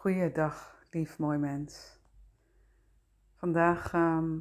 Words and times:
Goeiedag, 0.00 0.84
lief 0.90 1.18
mooi 1.18 1.38
mens. 1.38 2.00
Vandaag 3.34 3.92
ehm, 3.92 4.38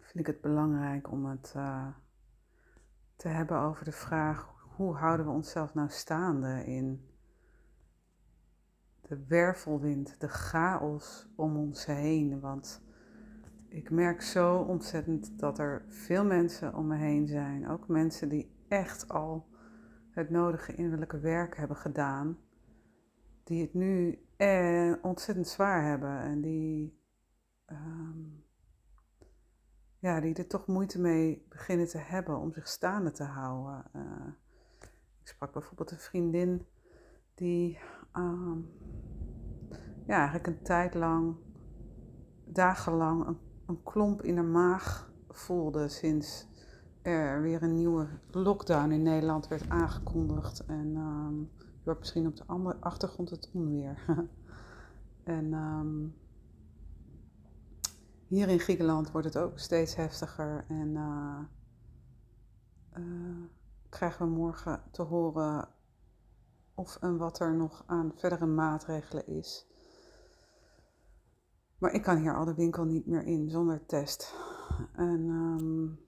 vind 0.00 0.18
ik 0.18 0.26
het 0.26 0.40
belangrijk 0.40 1.10
om 1.10 1.26
het 1.26 1.52
eh, 1.56 1.86
te 3.16 3.28
hebben 3.28 3.58
over 3.58 3.84
de 3.84 3.92
vraag: 3.92 4.54
hoe 4.76 4.96
houden 4.96 5.26
we 5.26 5.32
onszelf 5.32 5.74
nou 5.74 5.88
staande 5.88 6.64
in 6.64 7.08
de 9.00 9.24
wervelwind, 9.26 10.20
de 10.20 10.28
chaos 10.28 11.32
om 11.36 11.56
ons 11.56 11.86
heen? 11.86 12.40
Want 12.40 12.82
ik 13.68 13.90
merk 13.90 14.22
zo 14.22 14.56
ontzettend 14.56 15.38
dat 15.38 15.58
er 15.58 15.84
veel 15.88 16.24
mensen 16.24 16.74
om 16.74 16.86
me 16.86 16.96
heen 16.96 17.26
zijn, 17.26 17.68
ook 17.68 17.88
mensen 17.88 18.28
die 18.28 18.56
echt 18.68 19.08
al 19.08 19.46
het 20.10 20.30
nodige 20.30 20.74
innerlijke 20.74 21.20
werk 21.20 21.56
hebben 21.56 21.76
gedaan, 21.76 22.38
die 23.44 23.62
het 23.62 23.74
nu 23.74 24.18
eh, 24.42 24.92
ontzettend 25.02 25.48
zwaar 25.48 25.84
hebben 25.84 26.18
en 26.18 26.40
die, 26.40 27.00
ehm, 27.64 28.20
ja, 29.98 30.20
die 30.20 30.34
er 30.34 30.46
toch 30.46 30.66
moeite 30.66 31.00
mee 31.00 31.46
beginnen 31.48 31.88
te 31.88 31.98
hebben 31.98 32.38
om 32.38 32.52
zich 32.52 32.68
staande 32.68 33.10
te 33.10 33.24
houden. 33.24 33.84
Uh, 33.96 34.32
ik 35.20 35.28
sprak 35.28 35.52
bijvoorbeeld 35.52 35.90
een 35.90 35.98
vriendin 35.98 36.66
die 37.34 37.78
ehm, 38.12 38.58
ja, 40.06 40.16
eigenlijk 40.16 40.46
een 40.46 40.62
tijd 40.62 40.94
lang, 40.94 41.36
dagenlang, 42.44 43.26
een, 43.26 43.38
een 43.66 43.82
klomp 43.82 44.22
in 44.22 44.36
haar 44.36 44.44
maag 44.44 45.12
voelde 45.28 45.88
sinds 45.88 46.48
er 47.02 47.42
weer 47.42 47.62
een 47.62 47.74
nieuwe 47.74 48.08
lockdown 48.30 48.90
in 48.90 49.02
Nederland 49.02 49.48
werd 49.48 49.68
aangekondigd. 49.68 50.64
En 50.66 50.96
um, 50.96 51.50
je 51.82 51.88
hoort 51.88 51.98
misschien 51.98 52.26
op 52.26 52.36
de 52.36 52.46
andere 52.46 52.76
achtergrond 52.80 53.30
het 53.30 53.50
onweer. 53.52 54.04
en 55.24 55.52
um, 55.52 56.14
hier 58.26 58.48
in 58.48 58.58
Griekenland 58.58 59.10
wordt 59.10 59.26
het 59.26 59.38
ook 59.38 59.58
steeds 59.58 59.94
heftiger. 59.94 60.64
En 60.68 60.88
uh, 60.88 61.38
uh, 62.96 63.44
krijgen 63.88 64.26
we 64.26 64.32
morgen 64.32 64.82
te 64.90 65.02
horen 65.02 65.68
of 66.74 66.96
en 66.96 67.16
wat 67.16 67.40
er 67.40 67.54
nog 67.54 67.84
aan 67.86 68.12
verdere 68.16 68.46
maatregelen 68.46 69.26
is. 69.26 69.66
Maar 71.78 71.92
ik 71.92 72.02
kan 72.02 72.16
hier 72.16 72.36
al 72.36 72.44
de 72.44 72.54
winkel 72.54 72.84
niet 72.84 73.06
meer 73.06 73.22
in 73.22 73.50
zonder 73.50 73.86
test. 73.86 74.34
En 74.92 75.20
um, 75.28 76.00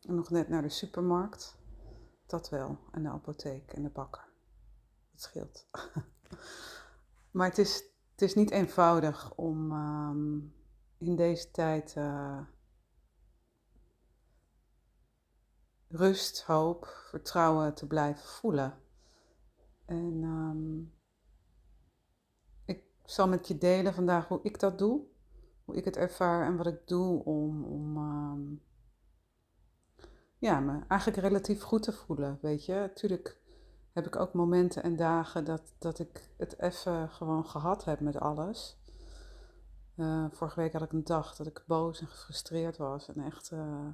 nog 0.00 0.30
net 0.30 0.48
naar 0.48 0.62
de 0.62 0.68
supermarkt. 0.68 1.58
Dat 2.26 2.48
wel. 2.48 2.78
En 2.90 3.02
de 3.02 3.08
apotheek 3.08 3.72
en 3.72 3.82
de 3.82 3.90
bakker. 3.90 4.33
Dat 5.14 5.22
scheelt. 5.22 5.66
maar 7.30 7.48
het 7.48 7.58
is, 7.58 7.84
het 8.10 8.22
is 8.22 8.34
niet 8.34 8.50
eenvoudig 8.50 9.34
om 9.34 9.72
um, 9.72 10.54
in 10.98 11.16
deze 11.16 11.50
tijd 11.50 11.94
uh, 11.98 12.40
rust, 15.88 16.42
hoop, 16.42 16.86
vertrouwen 17.08 17.74
te 17.74 17.86
blijven 17.86 18.28
voelen. 18.28 18.78
En 19.84 20.22
um, 20.22 20.94
ik 22.64 22.84
zal 23.04 23.28
met 23.28 23.48
je 23.48 23.58
delen 23.58 23.94
vandaag 23.94 24.28
hoe 24.28 24.40
ik 24.42 24.58
dat 24.60 24.78
doe. 24.78 25.02
Hoe 25.64 25.76
ik 25.76 25.84
het 25.84 25.96
ervaar 25.96 26.46
en 26.46 26.56
wat 26.56 26.66
ik 26.66 26.86
doe 26.86 27.24
om, 27.24 27.64
om 27.64 27.96
um, 27.96 28.62
ja, 30.38 30.60
me 30.60 30.80
eigenlijk 30.88 31.20
relatief 31.20 31.62
goed 31.62 31.82
te 31.82 31.92
voelen. 31.92 32.38
Weet 32.42 32.64
je, 32.64 32.74
natuurlijk 32.74 33.42
heb 33.94 34.06
ik 34.06 34.16
ook 34.16 34.32
momenten 34.32 34.82
en 34.82 34.96
dagen 34.96 35.44
dat, 35.44 35.74
dat 35.78 35.98
ik 35.98 36.30
het 36.36 36.60
even 36.60 37.10
gewoon 37.10 37.46
gehad 37.46 37.84
heb 37.84 38.00
met 38.00 38.20
alles. 38.20 38.78
Uh, 39.96 40.26
vorige 40.30 40.60
week 40.60 40.72
had 40.72 40.82
ik 40.82 40.92
een 40.92 41.04
dag 41.04 41.36
dat 41.36 41.46
ik 41.46 41.64
boos 41.66 42.00
en 42.00 42.06
gefrustreerd 42.06 42.76
was 42.76 43.08
en 43.08 43.24
echt 43.24 43.50
uh, 43.50 43.86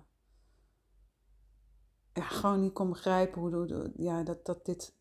ja, 2.13 2.23
gewoon 2.23 2.61
niet 2.61 2.73
kon 2.73 2.89
begrijpen 2.89 3.41
hoe, 3.41 3.55
hoe, 3.55 3.93
ja, 3.97 4.23
dat, 4.23 4.47
dat, 4.47 4.65
dit, 4.65 4.95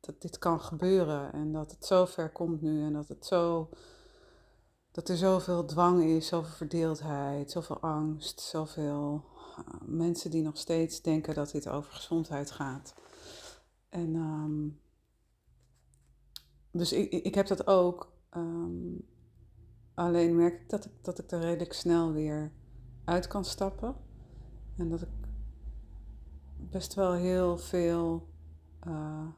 dat 0.00 0.20
dit 0.20 0.38
kan 0.38 0.60
gebeuren 0.60 1.32
en 1.32 1.52
dat 1.52 1.70
het 1.70 1.86
zo 1.86 2.04
ver 2.04 2.32
komt 2.32 2.60
nu 2.60 2.82
en 2.82 2.92
dat 2.92 3.08
het 3.08 3.26
zo 3.26 3.68
dat 4.90 5.08
er 5.08 5.16
zoveel 5.16 5.64
dwang 5.64 6.02
is, 6.02 6.26
zoveel 6.26 6.54
verdeeldheid, 6.54 7.50
zoveel 7.50 7.80
angst, 7.80 8.40
zoveel 8.40 9.24
uh, 9.58 9.64
mensen 9.86 10.30
die 10.30 10.42
nog 10.42 10.56
steeds 10.56 11.02
denken 11.02 11.34
dat 11.34 11.50
dit 11.50 11.68
over 11.68 11.92
gezondheid 11.92 12.50
gaat. 12.50 12.94
En 13.94 14.14
um, 14.14 14.80
dus 16.70 16.92
ik, 16.92 17.10
ik 17.10 17.34
heb 17.34 17.46
dat 17.46 17.66
ook. 17.66 18.12
Um, 18.36 19.08
alleen 19.94 20.36
merk 20.36 20.60
ik 20.60 20.68
dat, 20.68 20.84
ik 20.84 20.92
dat 21.02 21.18
ik 21.18 21.30
er 21.30 21.40
redelijk 21.40 21.72
snel 21.72 22.12
weer 22.12 22.52
uit 23.04 23.26
kan 23.26 23.44
stappen. 23.44 23.96
En 24.76 24.88
dat 24.88 25.02
ik 25.02 25.08
best 26.56 26.94
wel 26.94 27.12
heel 27.12 27.58
veel 27.58 28.28
uh, 28.86 29.28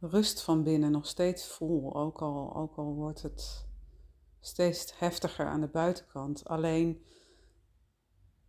rust 0.00 0.42
van 0.42 0.62
binnen 0.62 0.90
nog 0.90 1.06
steeds 1.06 1.46
voel. 1.46 1.96
Ook 1.96 2.22
al, 2.22 2.56
ook 2.56 2.76
al 2.76 2.94
wordt 2.94 3.22
het 3.22 3.68
steeds 4.40 4.98
heftiger 4.98 5.46
aan 5.46 5.60
de 5.60 5.68
buitenkant. 5.68 6.48
Alleen 6.48 7.02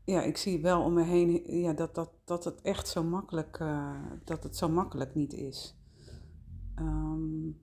ja, 0.03 0.21
ik 0.21 0.37
zie 0.37 0.61
wel 0.61 0.83
om 0.83 0.93
me 0.93 1.03
heen 1.03 1.59
ja, 1.59 1.73
dat, 1.73 1.95
dat, 1.95 2.11
dat 2.25 2.43
het 2.43 2.61
echt 2.61 2.87
zo 2.87 3.03
makkelijk, 3.03 3.59
uh, 3.59 4.01
dat 4.23 4.43
het 4.43 4.55
zo 4.55 4.69
makkelijk 4.69 5.15
niet 5.15 5.33
is. 5.33 5.77
Um, 6.79 7.61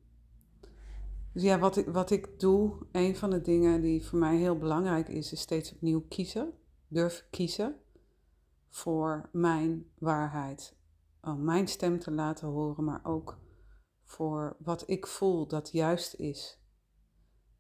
dus 1.32 1.42
ja, 1.42 1.58
wat 1.58 1.76
ik, 1.76 1.86
wat 1.86 2.10
ik 2.10 2.40
doe, 2.40 2.86
een 2.92 3.16
van 3.16 3.30
de 3.30 3.40
dingen 3.40 3.80
die 3.80 4.06
voor 4.06 4.18
mij 4.18 4.36
heel 4.36 4.58
belangrijk 4.58 5.08
is, 5.08 5.32
is 5.32 5.40
steeds 5.40 5.74
opnieuw 5.74 6.04
kiezen. 6.08 6.52
Durf 6.88 7.26
kiezen 7.30 7.76
voor 8.68 9.28
mijn 9.32 9.90
waarheid. 9.98 10.76
Om 11.20 11.44
mijn 11.44 11.68
stem 11.68 11.98
te 11.98 12.10
laten 12.10 12.48
horen, 12.48 12.84
maar 12.84 13.00
ook 13.04 13.38
voor 14.04 14.56
wat 14.58 14.88
ik 14.88 15.06
voel 15.06 15.46
dat 15.46 15.72
juist 15.72 16.14
is. 16.14 16.60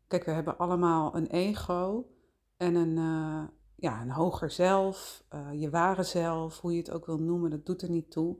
Kijk, 0.06 0.24
we 0.24 0.30
hebben 0.30 0.58
allemaal 0.58 1.16
een 1.16 1.26
ego 1.26 2.10
en 2.56 2.74
een, 2.74 2.96
uh, 2.96 3.44
ja, 3.76 4.02
een 4.02 4.10
hoger 4.10 4.50
zelf, 4.50 5.24
uh, 5.34 5.48
je 5.60 5.70
ware 5.70 6.02
zelf, 6.02 6.60
hoe 6.60 6.72
je 6.72 6.78
het 6.78 6.90
ook 6.90 7.06
wil 7.06 7.18
noemen, 7.18 7.50
dat 7.50 7.66
doet 7.66 7.82
er 7.82 7.90
niet 7.90 8.10
toe. 8.10 8.36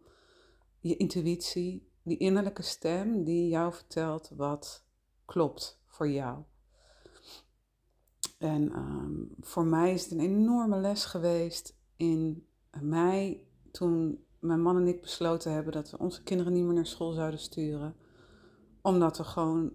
Je 0.80 0.96
intuïtie, 0.96 1.90
die 2.02 2.16
innerlijke 2.16 2.62
stem 2.62 3.24
die 3.24 3.48
jou 3.48 3.72
vertelt 3.72 4.30
wat 4.36 4.84
klopt 5.24 5.80
voor 5.86 6.08
jou. 6.08 6.42
En 8.38 8.78
um, 8.78 9.34
voor 9.40 9.64
mij 9.64 9.92
is 9.92 10.02
het 10.02 10.12
een 10.12 10.20
enorme 10.20 10.76
les 10.76 11.04
geweest 11.04 11.78
in 11.96 12.46
mei 12.80 13.48
toen 13.70 14.24
mijn 14.38 14.62
man 14.62 14.76
en 14.76 14.88
ik 14.88 15.00
besloten 15.00 15.52
hebben 15.52 15.72
dat 15.72 15.90
we 15.90 15.98
onze 15.98 16.22
kinderen 16.22 16.52
niet 16.52 16.64
meer 16.64 16.74
naar 16.74 16.86
school 16.86 17.12
zouden 17.12 17.40
sturen. 17.40 17.96
Omdat 18.82 19.16
we 19.16 19.24
gewoon 19.24 19.72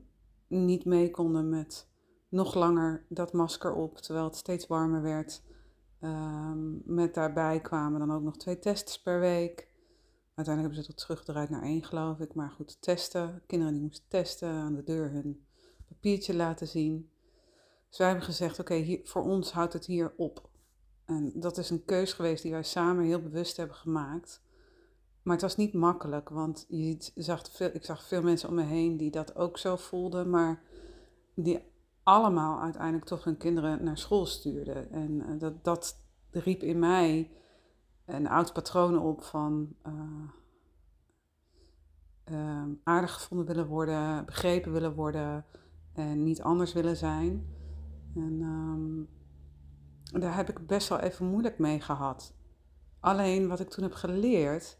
niet 0.47 0.85
mee 0.85 1.11
konden 1.11 1.49
met 1.49 1.89
nog 2.29 2.55
langer 2.55 3.05
dat 3.09 3.33
masker 3.33 3.73
op, 3.73 3.97
terwijl 3.97 4.25
het 4.25 4.35
steeds 4.35 4.67
warmer 4.67 5.01
werd. 5.01 5.43
Um, 6.03 6.81
met 6.85 7.13
daarbij 7.13 7.59
kwamen 7.59 7.99
dan 7.99 8.11
ook 8.11 8.21
nog 8.21 8.37
twee 8.37 8.59
tests 8.59 9.01
per 9.01 9.19
week. 9.19 9.69
Uiteindelijk 10.35 10.75
hebben 10.75 10.83
ze 10.83 10.91
het 10.91 10.97
teruggedraaid 10.97 11.49
naar 11.49 11.61
één, 11.61 11.83
geloof 11.83 12.19
ik. 12.19 12.33
Maar 12.33 12.51
goed, 12.51 12.81
testen. 12.81 13.41
Kinderen 13.47 13.73
die 13.73 13.83
moesten 13.83 14.07
testen, 14.07 14.49
aan 14.49 14.75
de 14.75 14.83
deur 14.83 15.11
hun 15.11 15.45
papiertje 15.87 16.35
laten 16.35 16.67
zien. 16.67 17.09
Dus 17.89 17.97
wij 17.97 18.07
hebben 18.07 18.25
gezegd, 18.25 18.59
oké, 18.59 18.73
okay, 18.73 19.01
voor 19.03 19.23
ons 19.23 19.51
houdt 19.51 19.73
het 19.73 19.85
hier 19.85 20.13
op. 20.17 20.49
En 21.05 21.31
dat 21.35 21.57
is 21.57 21.69
een 21.69 21.85
keus 21.85 22.13
geweest 22.13 22.43
die 22.43 22.51
wij 22.51 22.63
samen 22.63 23.05
heel 23.05 23.21
bewust 23.21 23.57
hebben 23.57 23.75
gemaakt. 23.75 24.41
Maar 25.21 25.33
het 25.33 25.41
was 25.41 25.55
niet 25.57 25.73
makkelijk, 25.73 26.29
want 26.29 26.65
je 26.67 26.97
zag 27.15 27.51
veel, 27.51 27.69
ik 27.73 27.85
zag 27.85 28.07
veel 28.07 28.21
mensen 28.21 28.49
om 28.49 28.55
me 28.55 28.63
heen 28.63 28.97
die 28.97 29.11
dat 29.11 29.35
ook 29.35 29.57
zo 29.57 29.75
voelden, 29.75 30.29
maar 30.29 30.63
die 31.35 31.70
allemaal 32.03 32.61
uiteindelijk 32.61 33.05
toch 33.05 33.23
hun 33.23 33.37
kinderen 33.37 33.83
naar 33.83 33.97
school 33.97 34.25
stuurden. 34.25 34.91
En 34.91 35.11
uh, 35.11 35.39
dat, 35.39 35.63
dat 35.63 35.97
riep 36.31 36.61
in 36.61 36.79
mij 36.79 37.31
een 38.05 38.27
oud 38.27 38.53
patroon 38.53 38.99
op 38.99 39.23
van 39.23 39.75
uh, 39.87 39.93
uh, 42.31 42.63
aardig 42.83 43.13
gevonden 43.13 43.47
willen 43.47 43.67
worden, 43.67 44.25
begrepen 44.25 44.71
willen 44.71 44.93
worden 44.93 45.45
en 45.93 46.23
niet 46.23 46.41
anders 46.41 46.73
willen 46.73 46.97
zijn. 46.97 47.47
En 48.15 48.41
um, 48.41 49.09
daar 50.21 50.35
heb 50.35 50.49
ik 50.49 50.67
best 50.67 50.87
wel 50.89 50.99
even 50.99 51.25
moeilijk 51.25 51.59
mee 51.59 51.79
gehad. 51.79 52.33
Alleen 52.99 53.47
wat 53.47 53.59
ik 53.59 53.69
toen 53.69 53.83
heb 53.83 53.93
geleerd, 53.93 54.77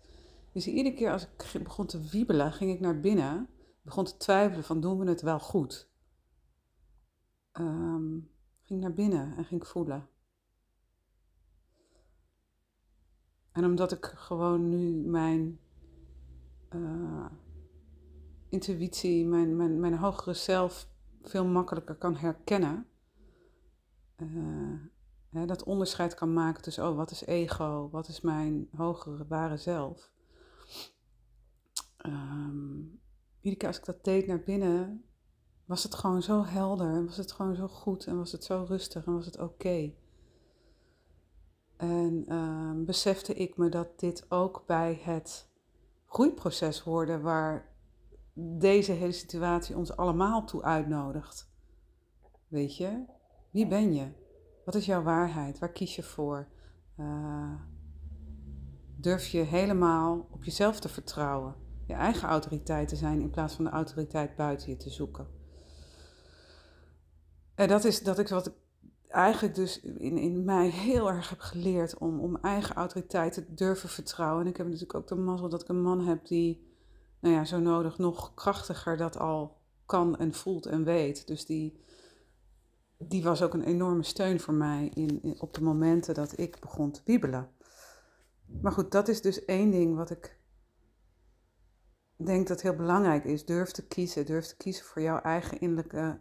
is 0.52 0.68
iedere 0.68 0.96
keer 0.96 1.12
als 1.12 1.28
ik 1.54 1.64
begon 1.64 1.86
te 1.86 2.02
wiebelen, 2.12 2.54
ging 2.54 2.72
ik 2.72 2.80
naar 2.80 3.00
binnen, 3.00 3.48
begon 3.82 4.06
te 4.06 4.18
twijfelen 4.18 4.64
van 4.64 4.82
doen 4.82 5.00
we 5.00 5.10
het 5.10 5.22
wel 5.22 5.40
goed. 5.40 5.91
Um, 7.60 8.30
ging 8.64 8.82
naar 8.82 8.94
binnen 8.94 9.38
en 9.38 9.46
ging 9.46 9.68
voelen. 9.68 10.10
En 13.52 13.66
omdat 13.66 13.92
ik 13.92 14.06
gewoon 14.06 14.70
nu 14.70 15.10
mijn 15.10 15.60
uh, 16.70 17.26
intuïtie, 18.50 19.26
mijn, 19.26 19.56
mijn, 19.56 19.80
mijn 19.80 19.98
hogere 19.98 20.34
zelf 20.34 20.90
veel 21.22 21.46
makkelijker 21.46 21.96
kan 21.96 22.16
herkennen. 22.16 22.88
Uh, 24.18 24.80
hè, 25.30 25.46
dat 25.46 25.64
onderscheid 25.64 26.14
kan 26.14 26.34
maken 26.34 26.62
tussen, 26.62 26.88
oh, 26.88 26.96
wat 26.96 27.12
is 27.12 27.26
ego, 27.26 27.90
wat 27.90 28.08
is 28.08 28.22
mijn 28.22 28.70
hogere 28.76 29.28
ware 29.28 29.58
zelf. 29.58 30.12
Um, 32.06 33.00
iedere 33.42 33.68
als 33.68 33.78
ik 33.78 33.86
dat 33.86 34.04
deed 34.04 34.28
naar 34.28 34.44
binnen, 34.44 35.06
was 35.72 35.84
het 35.84 35.96
gewoon 35.96 36.22
zo 36.22 36.46
helder 36.46 36.88
en 36.88 37.06
was 37.06 37.18
het 37.18 37.32
gewoon 37.32 37.56
zo 37.56 37.68
goed 37.68 38.06
en 38.06 38.18
was 38.18 38.32
het 38.32 38.44
zo 38.44 38.66
rustig 38.68 39.06
en 39.06 39.14
was 39.14 39.26
het 39.26 39.40
oké. 39.40 39.94
En 41.78 42.26
uh, 42.28 42.86
besefte 42.86 43.34
ik 43.34 43.58
me 43.58 43.70
dat 43.70 44.00
dit 44.00 44.26
ook 44.30 44.64
bij 44.66 45.00
het 45.04 45.50
groeiproces 46.06 46.80
hoorde 46.80 47.20
waar 47.20 47.76
deze 48.34 48.92
hele 48.92 49.12
situatie 49.12 49.78
ons 49.78 49.98
allemaal 49.98 50.46
toe 50.46 50.64
uitnodigt. 50.64 51.52
Weet 52.48 52.78
je, 52.78 53.06
wie 53.52 53.68
ben 53.68 53.94
je? 53.94 54.08
Wat 54.66 54.76
is 54.76 54.86
jouw 54.86 55.04
waarheid? 55.04 55.60
Waar 55.60 55.72
kies 55.72 55.96
je 55.96 56.04
voor? 56.04 56.48
Uh, 56.98 57.54
durf 58.96 59.28
je 59.28 59.40
helemaal 59.42 60.28
op 60.32 60.44
jezelf 60.44 60.80
te 60.80 60.90
vertrouwen? 60.90 61.56
Je 61.86 61.94
eigen 61.94 62.30
autoriteit 62.30 62.88
te 62.88 62.96
zijn 62.96 63.22
in 63.22 63.30
plaats 63.30 63.54
van 63.54 63.66
de 63.66 63.72
autoriteit 63.72 64.36
buiten 64.36 64.70
je 64.70 64.78
te 64.78 64.90
zoeken. 64.90 65.40
En 67.62 67.68
dat 67.68 67.84
is, 67.84 68.04
dat 68.04 68.20
is 68.20 68.30
wat 68.30 68.48
ik 68.48 68.54
eigenlijk 69.08 69.56
dus 69.56 69.80
in, 69.80 70.18
in 70.18 70.46
mij 70.46 70.70
heel 70.70 71.10
erg 71.10 71.30
heb 71.30 71.40
geleerd 71.40 71.98
om, 71.98 72.20
om 72.20 72.38
eigen 72.38 72.76
autoriteit 72.76 73.34
te 73.34 73.54
durven 73.54 73.90
vertrouwen. 73.90 74.42
En 74.44 74.50
ik 74.50 74.58
heb 74.58 74.66
natuurlijk 74.66 74.96
ook 74.96 75.08
de 75.08 75.16
mazzel 75.16 75.50
dat 75.50 75.62
ik 75.62 75.68
een 75.68 75.82
man 75.82 76.08
heb 76.08 76.28
die, 76.28 76.68
nou 77.20 77.36
ja, 77.36 77.46
zo 77.46 77.60
nodig 77.60 77.98
nog 77.98 78.34
krachtiger 78.34 78.98
dat 78.98 79.18
al 79.18 79.58
kan 79.86 80.18
en 80.18 80.34
voelt 80.34 80.66
en 80.66 80.84
weet. 80.84 81.28
Dus 81.28 81.46
die, 81.46 81.84
die 82.98 83.24
was 83.24 83.42
ook 83.42 83.54
een 83.54 83.64
enorme 83.64 84.04
steun 84.04 84.40
voor 84.40 84.54
mij 84.54 84.92
in, 84.94 85.22
in, 85.24 85.42
op 85.42 85.54
de 85.54 85.64
momenten 85.64 86.14
dat 86.14 86.40
ik 86.40 86.60
begon 86.60 86.92
te 86.92 87.02
wiebelen. 87.06 87.50
Maar 88.62 88.72
goed, 88.72 88.92
dat 88.92 89.08
is 89.08 89.22
dus 89.22 89.46
één 89.46 89.72
ding 89.72 89.96
wat 89.96 90.10
ik 90.10 90.40
denk 92.16 92.48
dat 92.48 92.62
heel 92.62 92.76
belangrijk 92.76 93.24
is. 93.24 93.46
Durf 93.46 93.72
te 93.72 93.88
kiezen. 93.88 94.26
Durf 94.26 94.46
te 94.46 94.58
kiezen 94.58 94.86
voor 94.86 95.02
jouw 95.02 95.20
eigen 95.20 95.60
innerlijke 95.60 96.20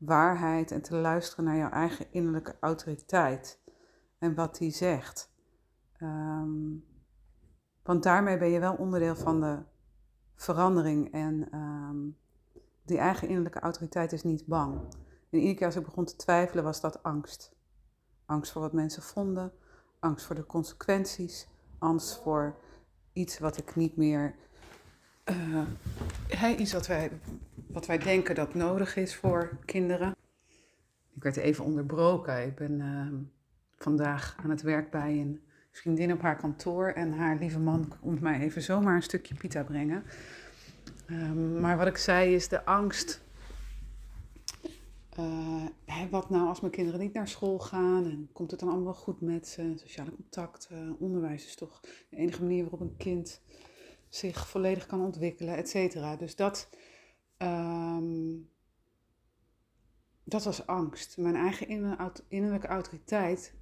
waarheid 0.00 0.70
en 0.70 0.82
te 0.82 0.96
luisteren 0.96 1.44
naar 1.44 1.56
jouw 1.56 1.70
eigen 1.70 2.06
innerlijke 2.12 2.56
autoriteit 2.60 3.60
en 4.18 4.34
wat 4.34 4.56
die 4.56 4.70
zegt. 4.70 5.32
Ehm, 5.96 6.76
want 7.82 8.02
daarmee 8.02 8.38
ben 8.38 8.48
je 8.48 8.60
wel 8.60 8.74
onderdeel 8.74 9.16
van 9.16 9.40
de 9.40 9.62
verandering 10.34 11.12
en 11.12 11.56
um, 11.58 12.16
die 12.82 12.98
eigen 12.98 13.28
innerlijke 13.28 13.60
autoriteit 13.60 14.12
is 14.12 14.22
niet 14.22 14.46
bang. 14.46 14.80
En 15.30 15.38
iedere 15.38 15.54
keer 15.54 15.66
als 15.66 15.76
ik 15.76 15.84
begon 15.84 16.04
te 16.04 16.16
twijfelen 16.16 16.64
was 16.64 16.80
dat 16.80 17.02
angst. 17.02 17.52
Angst 18.26 18.52
voor 18.52 18.62
wat 18.62 18.72
mensen 18.72 19.02
vonden, 19.02 19.52
angst 19.98 20.26
voor 20.26 20.34
de 20.34 20.46
consequenties, 20.46 21.48
angst 21.78 22.22
voor 22.22 22.58
iets 23.12 23.38
wat 23.38 23.56
ik 23.56 23.76
niet 23.76 23.96
meer 23.96 24.34
uh, 25.24 26.58
iets 26.58 26.72
wat 26.72 26.86
wij, 26.86 27.20
wat 27.72 27.86
wij 27.86 27.98
denken 27.98 28.34
dat 28.34 28.54
nodig 28.54 28.96
is 28.96 29.14
voor 29.14 29.58
kinderen. 29.64 30.16
Ik 31.14 31.22
werd 31.22 31.36
even 31.36 31.64
onderbroken. 31.64 32.46
Ik 32.46 32.54
ben 32.54 32.80
uh, 32.80 33.06
vandaag 33.76 34.36
aan 34.42 34.50
het 34.50 34.62
werk 34.62 34.90
bij 34.90 35.10
een 35.10 35.40
vriendin 35.70 36.12
op 36.12 36.20
haar 36.20 36.36
kantoor 36.36 36.88
en 36.88 37.12
haar 37.12 37.36
lieve 37.38 37.58
man 37.58 37.92
komt 38.00 38.20
mij 38.20 38.40
even 38.40 38.62
zomaar 38.62 38.94
een 38.94 39.02
stukje 39.02 39.34
pita 39.34 39.62
brengen. 39.62 40.04
Um, 41.10 41.60
maar 41.60 41.76
wat 41.76 41.86
ik 41.86 41.96
zei 41.96 42.34
is 42.34 42.48
de 42.48 42.64
angst. 42.64 43.22
Uh, 45.18 45.64
wat 46.10 46.30
nou 46.30 46.48
als 46.48 46.60
mijn 46.60 46.72
kinderen 46.72 47.00
niet 47.00 47.12
naar 47.12 47.28
school 47.28 47.58
gaan 47.58 48.04
en 48.04 48.28
komt 48.32 48.50
het 48.50 48.60
dan 48.60 48.68
allemaal 48.68 48.94
goed 48.94 49.20
met 49.20 49.48
ze? 49.48 49.72
Sociale 49.76 50.10
contact, 50.14 50.68
onderwijs 50.98 51.46
is 51.46 51.54
toch 51.54 51.80
de 52.10 52.16
enige 52.16 52.42
manier 52.42 52.62
waarop 52.62 52.80
een 52.80 52.96
kind 52.96 53.40
zich 54.08 54.48
volledig 54.48 54.86
kan 54.86 55.00
ontwikkelen, 55.00 55.56
et 55.56 55.68
cetera. 55.68 56.16
Dus 56.16 56.36
dat, 56.36 56.68
um, 57.42 58.48
dat 60.24 60.44
was 60.44 60.66
angst. 60.66 61.18
Mijn 61.18 61.36
eigen 61.36 61.68
innerlijke 62.28 62.66
autoriteit 62.66 63.54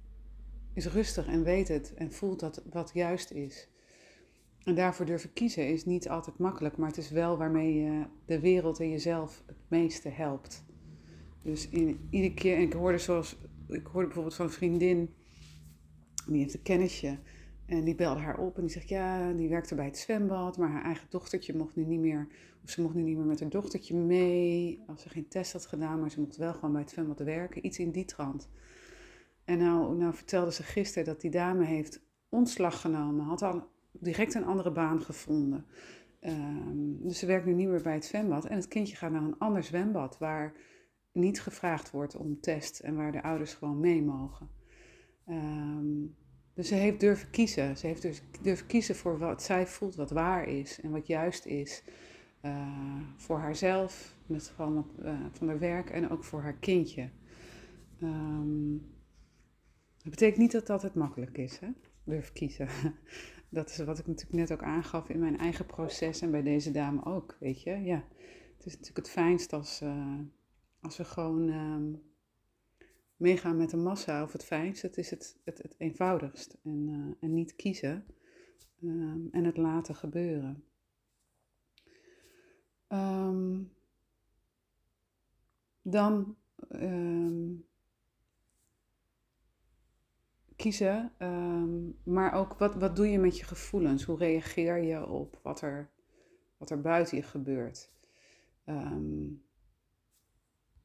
is 0.73 0.87
rustig 0.87 1.27
en 1.27 1.43
weet 1.43 1.67
het 1.67 1.93
en 1.93 2.11
voelt 2.11 2.39
dat 2.39 2.63
wat 2.69 2.91
juist 2.93 3.31
is. 3.31 3.67
En 4.63 4.75
daarvoor 4.75 5.05
durven 5.05 5.33
kiezen 5.33 5.69
is 5.69 5.85
niet 5.85 6.09
altijd 6.09 6.37
makkelijk, 6.37 6.77
maar 6.77 6.87
het 6.87 6.97
is 6.97 7.09
wel 7.09 7.37
waarmee 7.37 7.73
je 7.73 8.05
de 8.25 8.39
wereld 8.39 8.79
en 8.79 8.89
jezelf 8.89 9.43
het 9.45 9.57
meeste 9.67 10.09
helpt. 10.09 10.63
Dus 11.41 11.69
in, 11.69 12.07
iedere 12.09 12.33
keer, 12.33 12.55
en 12.55 12.61
ik 12.61 12.73
hoorde 12.73 12.97
zoals, 12.97 13.37
ik 13.67 13.85
hoorde 13.85 14.05
bijvoorbeeld 14.05 14.35
van 14.35 14.45
een 14.45 14.51
vriendin, 14.51 15.13
die 16.27 16.41
heeft 16.41 16.53
een 16.53 16.61
kennisje, 16.61 17.19
en 17.69 17.83
die 17.83 17.95
belde 17.95 18.19
haar 18.19 18.37
op 18.37 18.55
en 18.55 18.61
die 18.61 18.71
zegt, 18.71 18.89
ja, 18.89 19.31
die 19.31 19.49
werkte 19.49 19.75
bij 19.75 19.85
het 19.85 19.97
zwembad, 19.97 20.57
maar 20.57 20.69
haar 20.69 20.83
eigen 20.83 21.07
dochtertje 21.09 21.57
mocht 21.57 21.75
nu 21.75 21.85
niet 21.85 21.99
meer, 21.99 22.27
of 22.63 22.69
ze 22.69 22.81
mocht 22.81 22.93
nu 22.93 23.01
niet 23.01 23.17
meer 23.17 23.25
met 23.25 23.39
haar 23.39 23.49
dochtertje 23.49 23.95
mee, 23.95 24.83
als 24.87 25.01
ze 25.01 25.09
geen 25.09 25.27
test 25.27 25.53
had 25.53 25.65
gedaan, 25.65 25.99
maar 25.99 26.11
ze 26.11 26.19
mocht 26.19 26.37
wel 26.37 26.53
gewoon 26.53 26.71
bij 26.71 26.81
het 26.81 26.89
zwembad 26.89 27.19
werken, 27.19 27.65
iets 27.65 27.79
in 27.79 27.91
die 27.91 28.05
trant. 28.05 28.49
En 29.43 29.57
nou, 29.57 29.97
nou 29.97 30.13
vertelde 30.13 30.51
ze 30.51 30.63
gisteren 30.63 31.05
dat 31.05 31.21
die 31.21 31.31
dame 31.31 31.65
heeft 31.65 32.01
ontslag 32.29 32.81
genomen, 32.81 33.25
had 33.25 33.41
al 33.41 33.67
direct 33.91 34.33
een 34.33 34.45
andere 34.45 34.71
baan 34.71 35.01
gevonden. 35.01 35.65
Um, 36.21 36.97
dus 37.01 37.19
ze 37.19 37.25
werkt 37.25 37.45
nu 37.45 37.53
niet 37.53 37.67
meer 37.67 37.81
bij 37.81 37.93
het 37.93 38.05
zwembad 38.05 38.45
en 38.45 38.55
het 38.55 38.67
kindje 38.67 38.95
gaat 38.95 39.11
naar 39.11 39.23
een 39.23 39.37
ander 39.37 39.63
zwembad 39.63 40.17
waar 40.17 40.53
niet 41.11 41.41
gevraagd 41.41 41.91
wordt 41.91 42.15
om 42.15 42.39
test 42.39 42.79
en 42.79 42.95
waar 42.95 43.11
de 43.11 43.23
ouders 43.23 43.53
gewoon 43.53 43.79
mee 43.79 44.03
mogen. 44.03 44.49
Um, 45.27 46.15
dus 46.59 46.67
ze 46.67 46.75
heeft 46.75 46.99
durven 46.99 47.29
kiezen. 47.29 47.77
Ze 47.77 47.87
heeft 47.87 48.01
dus 48.01 48.21
durven 48.41 48.67
kiezen 48.67 48.95
voor 48.95 49.17
wat 49.17 49.43
zij 49.43 49.67
voelt 49.67 49.95
wat 49.95 50.11
waar 50.11 50.47
is 50.47 50.81
en 50.81 50.91
wat 50.91 51.07
juist 51.07 51.45
is. 51.45 51.83
Uh, 52.41 53.01
voor 53.15 53.39
haarzelf, 53.39 54.15
in 54.27 54.33
het 54.33 54.47
geval 54.47 54.85
uh, 55.01 55.19
van 55.31 55.47
haar 55.47 55.59
werk 55.59 55.89
en 55.89 56.09
ook 56.09 56.23
voor 56.23 56.41
haar 56.41 56.57
kindje. 56.57 57.09
Um, 58.03 58.91
dat 59.97 60.09
betekent 60.09 60.37
niet 60.37 60.51
dat 60.51 60.67
dat 60.67 60.81
het 60.81 60.95
makkelijk 60.95 61.37
is, 61.37 61.57
hè? 61.59 61.67
durf 62.03 62.33
kiezen. 62.33 62.67
Dat 63.49 63.69
is 63.69 63.77
wat 63.77 63.99
ik 63.99 64.07
natuurlijk 64.07 64.35
net 64.39 64.51
ook 64.51 64.63
aangaf 64.63 65.09
in 65.09 65.19
mijn 65.19 65.37
eigen 65.37 65.65
proces 65.65 66.21
en 66.21 66.31
bij 66.31 66.41
deze 66.41 66.71
dame 66.71 67.05
ook, 67.05 67.37
weet 67.39 67.61
je. 67.61 67.71
Ja, 67.71 68.03
het 68.57 68.65
is 68.65 68.71
natuurlijk 68.71 68.97
het 68.97 69.09
fijnst 69.09 69.53
als, 69.53 69.81
uh, 69.81 70.19
als 70.81 70.97
we 70.97 71.03
gewoon 71.03 71.49
um, 71.49 72.01
meegaan 73.19 73.57
met 73.57 73.69
de 73.69 73.77
massa 73.77 74.23
of 74.23 74.31
het 74.31 74.45
fijnst, 74.45 74.81
het 74.81 74.97
is 74.97 75.09
het, 75.09 75.37
het, 75.43 75.57
het 75.57 75.75
eenvoudigst. 75.77 76.57
En, 76.63 76.87
uh, 76.87 77.13
en 77.19 77.33
niet 77.33 77.55
kiezen 77.55 78.05
um, 78.83 79.27
en 79.31 79.43
het 79.43 79.57
laten 79.57 79.95
gebeuren. 79.95 80.63
Um, 82.87 83.71
dan 85.81 86.35
um, 86.71 87.65
kiezen, 90.55 91.11
maar 92.03 92.33
ook 92.33 92.53
wat, 92.53 92.75
wat 92.75 92.95
doe 92.95 93.07
je 93.07 93.19
met 93.19 93.37
je 93.37 93.43
gevoelens? 93.43 94.03
Hoe 94.03 94.17
reageer 94.17 94.77
je 94.77 95.07
op 95.07 95.39
wat 95.43 95.61
er, 95.61 95.89
wat 96.57 96.69
er 96.69 96.81
buiten 96.81 97.17
je 97.17 97.23
gebeurt? 97.23 97.91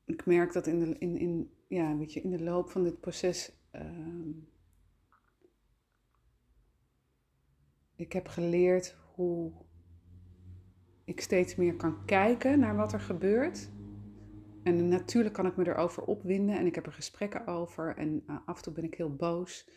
ik 0.05 0.27
merk 0.27 0.53
dat 0.53 0.67
in, 0.67 0.81
de, 0.81 0.99
in, 0.99 1.17
in, 1.17 1.54
ja, 1.69 1.97
weet 1.97 2.13
je, 2.13 2.21
in 2.21 2.31
de 2.31 2.43
loop 2.43 2.71
van 2.71 2.83
dit 2.83 3.01
proces. 3.01 3.53
Uh, 3.73 4.37
ik 7.97 8.13
heb 8.13 8.29
geleerd 8.29 8.97
hoe 9.15 9.53
ik 11.05 11.21
steeds 11.21 11.55
meer 11.57 11.77
kan 11.77 12.05
kijken 12.05 12.59
naar 12.59 12.77
wat 12.77 12.93
er 12.93 13.01
gebeurt. 13.01 13.71
En 14.63 14.89
natuurlijk 14.89 15.35
kan 15.35 15.47
ik 15.47 15.57
me 15.57 15.67
erover 15.67 16.03
opwinden 16.03 16.57
en 16.57 16.67
ik 16.67 16.75
heb 16.75 16.87
er 16.87 16.93
gesprekken 16.93 17.47
over. 17.47 17.97
En 17.97 18.23
uh, 18.27 18.37
af 18.47 18.57
en 18.57 18.63
toe 18.63 18.73
ben 18.73 18.85
ik 18.85 18.95
heel 18.95 19.15
boos. 19.15 19.69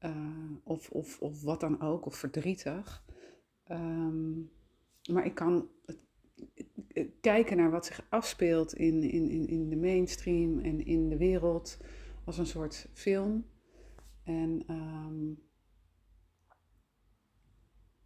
Uh, 0.00 0.50
of, 0.64 0.90
of, 0.90 1.20
of 1.20 1.42
wat 1.42 1.60
dan 1.60 1.80
ook, 1.80 2.06
of 2.06 2.16
verdrietig. 2.16 3.04
Um, 3.68 4.50
maar 5.10 5.24
ik 5.24 5.34
kan 5.34 5.68
kijken 7.20 7.56
naar 7.56 7.70
wat 7.70 7.86
zich 7.86 8.06
afspeelt 8.08 8.74
in, 8.74 9.02
in, 9.02 9.28
in, 9.28 9.46
in 9.46 9.68
de 9.68 9.76
mainstream 9.76 10.58
en 10.58 10.86
in 10.86 11.08
de 11.08 11.16
wereld 11.16 11.78
als 12.24 12.38
een 12.38 12.46
soort 12.46 12.88
film. 12.92 13.46
En 14.24 14.64
um, 14.70 15.42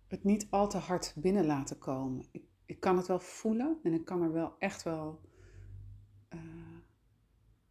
het 0.08 0.24
niet 0.24 0.46
al 0.50 0.68
te 0.68 0.78
hard 0.78 1.14
binnen 1.16 1.46
laten 1.46 1.78
komen. 1.78 2.26
Ik, 2.32 2.44
ik 2.66 2.80
kan 2.80 2.96
het 2.96 3.06
wel 3.06 3.20
voelen 3.20 3.78
en 3.82 3.92
ik 3.92 4.04
kan 4.04 4.22
er 4.22 4.32
wel 4.32 4.54
echt 4.58 4.82
wel 4.82 5.20
uh, 6.34 6.40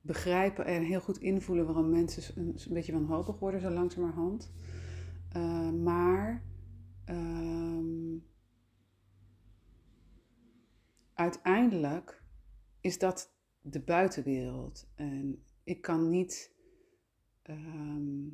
begrijpen 0.02 0.66
en 0.66 0.84
heel 0.84 1.02
goed 1.02 1.18
invoelen 1.18 1.66
waarom 1.66 1.90
mensen 1.90 2.42
een, 2.42 2.56
een 2.68 2.74
beetje 2.74 2.94
wanhopig 2.94 3.40
worden 3.40 3.62
zo 3.62 3.70
langzamerhand. 3.70 4.52
Uh, 5.36 5.72
maar 5.72 6.44
um, 7.06 8.24
uiteindelijk 11.16 12.24
is 12.82 13.00
dat 13.00 13.34
de 13.62 13.80
buitenwereld. 13.80 14.88
En 14.96 15.44
ik 15.64 15.82
kan 15.82 16.10
niet. 16.10 16.54
ehm, 17.42 18.28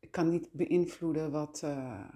ik 0.00 0.10
kan 0.10 0.28
niet 0.30 0.48
beïnvloeden 0.52 1.30
wat 1.30 1.62
eh, 1.62 2.08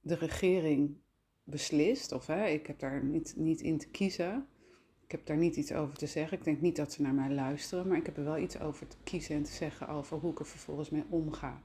de 0.00 0.14
regering 0.14 0.96
beslist. 1.44 2.12
Of 2.12 2.26
hè, 2.26 2.46
ik 2.46 2.66
heb 2.66 2.78
daar 2.78 3.04
niet, 3.04 3.34
niet 3.36 3.60
in 3.60 3.78
te 3.78 3.88
kiezen. 3.88 4.46
Ik 5.04 5.10
heb 5.10 5.26
daar 5.26 5.36
niet 5.36 5.56
iets 5.56 5.72
over 5.72 5.96
te 5.96 6.06
zeggen. 6.06 6.38
Ik 6.38 6.44
denk 6.44 6.60
niet 6.60 6.76
dat 6.76 6.92
ze 6.92 7.02
naar 7.02 7.14
mij 7.14 7.30
luisteren. 7.30 7.88
Maar 7.88 7.96
ik 7.96 8.06
heb 8.06 8.16
er 8.16 8.24
wel 8.24 8.38
iets 8.38 8.60
over 8.60 8.86
te 8.86 8.96
kiezen 9.04 9.36
en 9.36 9.42
te 9.42 9.52
zeggen 9.52 9.88
over 9.88 10.18
hoe 10.18 10.30
ik 10.30 10.38
er 10.38 10.46
vervolgens 10.46 10.90
mee 10.90 11.04
omga. 11.08 11.62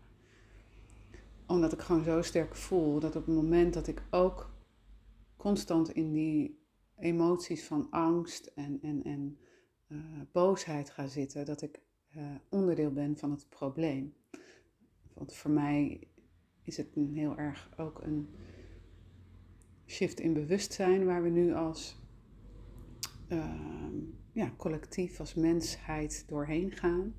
Omdat 1.45 1.73
ik 1.73 1.79
gewoon 1.79 2.03
zo 2.03 2.21
sterk 2.21 2.55
voel 2.55 2.99
dat 2.99 3.15
op 3.15 3.25
het 3.25 3.35
moment 3.35 3.73
dat 3.73 3.87
ik 3.87 4.01
ook 4.09 4.55
constant 5.37 5.89
in 5.91 6.13
die 6.13 6.65
emoties 6.99 7.63
van 7.63 7.89
angst 7.89 8.45
en, 8.45 8.81
en, 8.81 9.03
en 9.03 9.37
eh, 9.87 9.97
boosheid 10.31 10.89
ga 10.89 11.07
zitten, 11.07 11.45
dat 11.45 11.61
ik 11.61 11.81
eh, 12.07 12.35
onderdeel 12.49 12.91
ben 12.91 13.17
van 13.17 13.31
het 13.31 13.49
probleem. 13.49 14.13
Want 15.13 15.33
voor 15.33 15.51
mij 15.51 16.07
is 16.63 16.77
het 16.77 16.87
heel 16.95 17.37
erg 17.37 17.69
ook 17.77 18.01
een 18.01 18.27
shift 19.85 20.19
in 20.19 20.33
bewustzijn 20.33 21.05
waar 21.05 21.23
we 21.23 21.29
nu 21.29 21.53
als 21.53 21.97
ehm, 23.27 23.95
ja, 24.31 24.53
collectief, 24.57 25.19
als 25.19 25.33
mensheid 25.33 26.23
doorheen 26.27 26.71
gaan. 26.71 27.15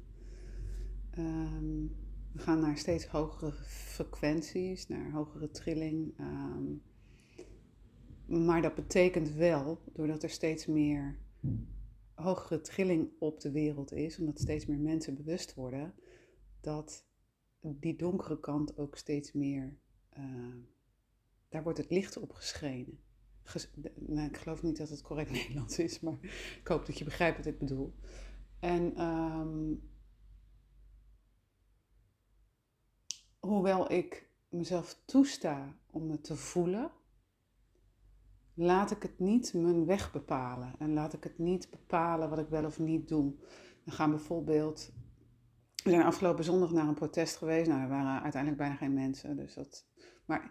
Ehm, 1.10 1.86
we 2.32 2.38
gaan 2.38 2.60
naar 2.60 2.76
steeds 2.76 3.06
hogere 3.06 3.52
frequenties, 3.62 4.88
naar 4.88 5.10
hogere 5.10 5.50
trilling. 5.50 6.14
ehm, 6.16 6.64
maar 8.28 8.62
dat 8.62 8.74
betekent 8.74 9.32
wel, 9.32 9.82
doordat 9.92 10.22
er 10.22 10.30
steeds 10.30 10.66
meer 10.66 11.18
hogere 12.14 12.60
trilling 12.60 13.10
op 13.18 13.40
de 13.40 13.50
wereld 13.50 13.92
is, 13.92 14.18
omdat 14.18 14.38
steeds 14.38 14.66
meer 14.66 14.78
mensen 14.78 15.14
bewust 15.14 15.54
worden, 15.54 15.94
dat 16.60 17.06
die 17.60 17.96
donkere 17.96 18.40
kant 18.40 18.78
ook 18.78 18.96
steeds 18.96 19.32
meer, 19.32 19.76
eh, 20.08 20.54
daar 21.48 21.62
wordt 21.62 21.78
het 21.78 21.90
licht 21.90 22.16
op 22.16 22.32
geschenen. 22.32 23.00
Nou, 23.94 24.28
ik 24.28 24.36
geloof 24.36 24.62
niet 24.62 24.76
dat 24.76 24.88
het 24.88 25.02
correct 25.02 25.30
Nederlands 25.40 25.78
is, 25.78 26.00
maar 26.00 26.18
ik 26.60 26.68
hoop 26.68 26.86
dat 26.86 26.98
je 26.98 27.04
begrijpt 27.04 27.36
wat 27.36 27.46
ik 27.46 27.58
bedoel. 27.58 27.94
En 28.60 28.96
ehm, 28.96 29.74
hoewel 33.38 33.92
ik 33.92 34.30
mezelf 34.48 35.02
toesta 35.04 35.78
om 35.90 36.10
het 36.10 36.24
te 36.24 36.36
voelen, 36.36 36.90
laat 38.58 38.90
ik 38.90 39.02
het 39.02 39.18
niet 39.18 39.54
mijn 39.54 39.86
weg 39.86 40.12
bepalen. 40.12 40.74
En 40.78 40.92
laat 40.92 41.12
ik 41.12 41.24
het 41.24 41.38
niet 41.38 41.70
bepalen 41.70 42.28
wat 42.28 42.38
ik 42.38 42.48
wel 42.48 42.64
of 42.64 42.78
niet 42.78 43.08
doe. 43.08 43.34
Dan 43.84 43.94
gaan 43.94 44.10
bijvoorbeeld. 44.10 44.92
We 45.84 45.90
zijn 45.90 46.02
afgelopen 46.02 46.44
zondag 46.44 46.70
naar 46.70 46.88
een 46.88 46.94
protest 46.94 47.36
geweest. 47.36 47.68
Nou, 47.68 47.82
er 47.82 47.88
waren 47.88 48.22
uiteindelijk 48.22 48.62
bijna 48.62 48.76
geen 48.76 48.94
mensen. 48.94 49.36
Dus 49.36 49.54
dat, 49.54 49.86
maar 50.24 50.50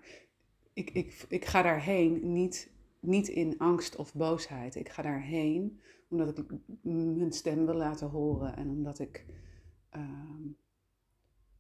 ik, 0.73 0.89
ik, 0.89 1.25
ik 1.29 1.45
ga 1.45 1.61
daarheen 1.61 2.31
niet, 2.31 2.71
niet 2.99 3.27
in 3.27 3.57
angst 3.57 3.95
of 3.95 4.13
boosheid. 4.13 4.75
Ik 4.75 4.89
ga 4.89 5.01
daarheen 5.01 5.81
omdat 6.09 6.37
ik 6.37 6.51
mijn 6.81 7.31
stem 7.31 7.65
wil 7.65 7.75
laten 7.75 8.09
horen. 8.09 8.55
En 8.55 8.69
omdat 8.69 8.99
ik 8.99 9.25
ehm, 9.89 10.43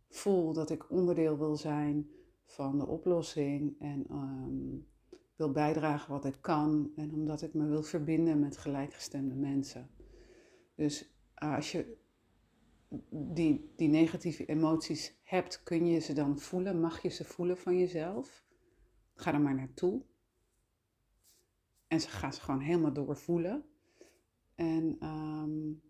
voel 0.09 0.53
dat 0.53 0.69
ik 0.69 0.91
onderdeel 0.91 1.37
wil 1.37 1.55
zijn 1.55 2.09
van 2.45 2.77
de 2.77 2.87
oplossing. 2.87 3.79
En 3.79 4.05
ehm, 4.09 4.95
wil 5.37 5.51
bijdragen 5.51 6.11
wat 6.11 6.25
ik 6.25 6.37
kan 6.41 6.91
en 6.95 7.13
omdat 7.13 7.41
ik 7.41 7.53
me 7.53 7.65
wil 7.67 7.83
verbinden 7.83 8.39
met 8.39 8.57
gelijkgestemde 8.57 9.35
mensen. 9.35 9.89
Dus 10.75 11.15
uh, 11.43 11.55
als 11.55 11.71
je 11.71 11.97
die, 13.09 13.73
die 13.75 13.89
negatieve 13.89 14.45
emoties 14.45 15.19
hebt, 15.23 15.63
kun 15.63 15.87
je 15.87 15.99
ze 15.99 16.13
dan 16.13 16.39
voelen? 16.39 16.79
Mag 16.79 17.01
je 17.01 17.09
ze 17.09 17.23
voelen 17.23 17.57
van 17.57 17.77
jezelf? 17.77 18.45
Ga 19.15 19.33
er 19.33 19.41
maar 19.41 19.55
naartoe. 19.55 20.01
En 21.87 22.01
ze 22.01 22.09
gaan 22.09 22.33
ze 22.33 22.41
gewoon 22.41 22.59
helemaal 22.59 22.93
doorvoelen. 22.93 23.65
En 24.55 24.97
um, 25.07 25.81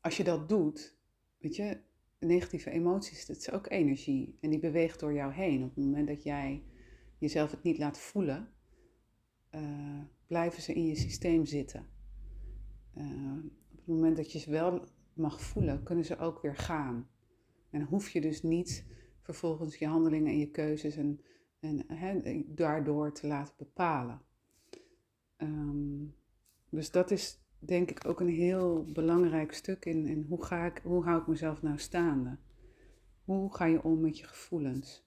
als 0.00 0.16
je 0.16 0.24
dat 0.24 0.48
doet, 0.48 0.96
weet 1.38 1.56
je, 1.56 1.80
negatieve 2.18 2.70
emoties, 2.70 3.26
dat 3.26 3.36
is 3.36 3.50
ook 3.50 3.70
energie. 3.70 4.38
En 4.40 4.50
die 4.50 4.58
beweegt 4.58 5.00
door 5.00 5.12
jou 5.12 5.32
heen. 5.32 5.62
Op 5.62 5.74
het 5.74 5.84
moment 5.84 6.08
dat 6.08 6.22
jij 6.22 6.64
jezelf 7.20 7.50
het 7.50 7.62
niet 7.62 7.78
laat 7.78 7.98
voelen, 7.98 8.48
uh, 9.54 10.00
blijven 10.26 10.62
ze 10.62 10.74
in 10.74 10.86
je 10.86 10.96
systeem 10.96 11.44
zitten. 11.46 11.86
Uh, 12.96 13.44
op 13.70 13.76
het 13.76 13.86
moment 13.86 14.16
dat 14.16 14.32
je 14.32 14.38
ze 14.38 14.50
wel 14.50 14.88
mag 15.12 15.40
voelen, 15.40 15.82
kunnen 15.82 16.04
ze 16.04 16.18
ook 16.18 16.42
weer 16.42 16.56
gaan. 16.56 17.08
En 17.70 17.82
hoef 17.82 18.08
je 18.08 18.20
dus 18.20 18.42
niet 18.42 18.86
vervolgens 19.20 19.76
je 19.76 19.86
handelingen 19.86 20.32
en 20.32 20.38
je 20.38 20.50
keuzes 20.50 20.96
en, 20.96 21.20
en 21.60 22.44
daardoor 22.46 23.12
te 23.12 23.26
laten 23.26 23.54
bepalen. 23.58 24.22
Um, 25.36 26.14
dus 26.68 26.90
dat 26.90 27.10
is 27.10 27.40
denk 27.58 27.90
ik 27.90 28.06
ook 28.06 28.20
een 28.20 28.28
heel 28.28 28.84
belangrijk 28.92 29.52
stuk 29.52 29.84
in, 29.84 30.06
in 30.06 30.26
hoe, 30.28 30.44
ga 30.44 30.66
ik, 30.66 30.80
hoe 30.84 31.04
hou 31.04 31.20
ik 31.20 31.26
mezelf 31.26 31.62
nou 31.62 31.78
staande? 31.78 32.38
Hoe 33.24 33.54
ga 33.54 33.64
je 33.64 33.82
om 33.82 34.00
met 34.00 34.18
je 34.18 34.24
gevoelens? 34.24 35.04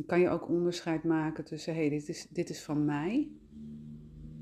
Dan 0.00 0.08
kan 0.08 0.20
je 0.20 0.28
ook 0.28 0.48
onderscheid 0.48 1.04
maken 1.04 1.44
tussen, 1.44 1.74
hé, 1.74 1.80
hey, 1.80 1.88
dit, 1.88 2.08
is, 2.08 2.28
dit 2.28 2.50
is 2.50 2.62
van 2.62 2.84
mij 2.84 3.30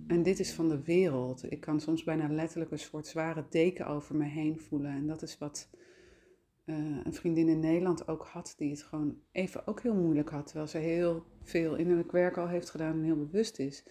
en 0.06 0.22
dit 0.22 0.38
is 0.38 0.52
van 0.52 0.68
de 0.68 0.82
wereld. 0.82 1.52
Ik 1.52 1.60
kan 1.60 1.80
soms 1.80 2.04
bijna 2.04 2.28
letterlijk 2.28 2.70
een 2.70 2.78
soort 2.78 3.06
zware 3.06 3.44
deken 3.50 3.86
over 3.86 4.16
me 4.16 4.24
heen 4.24 4.58
voelen. 4.58 4.90
En 4.90 5.06
dat 5.06 5.22
is 5.22 5.38
wat 5.38 5.70
uh, 6.64 6.76
een 7.04 7.12
vriendin 7.12 7.48
in 7.48 7.60
Nederland 7.60 8.08
ook 8.08 8.26
had, 8.26 8.54
die 8.56 8.70
het 8.70 8.82
gewoon 8.82 9.18
even 9.32 9.66
ook 9.66 9.80
heel 9.80 9.94
moeilijk 9.94 10.28
had. 10.30 10.46
Terwijl 10.46 10.68
ze 10.68 10.78
heel 10.78 11.24
veel 11.42 11.76
innerlijk 11.76 12.12
werk 12.12 12.36
al 12.36 12.48
heeft 12.48 12.70
gedaan 12.70 12.92
en 12.92 13.02
heel 13.02 13.26
bewust 13.26 13.58
is. 13.58 13.86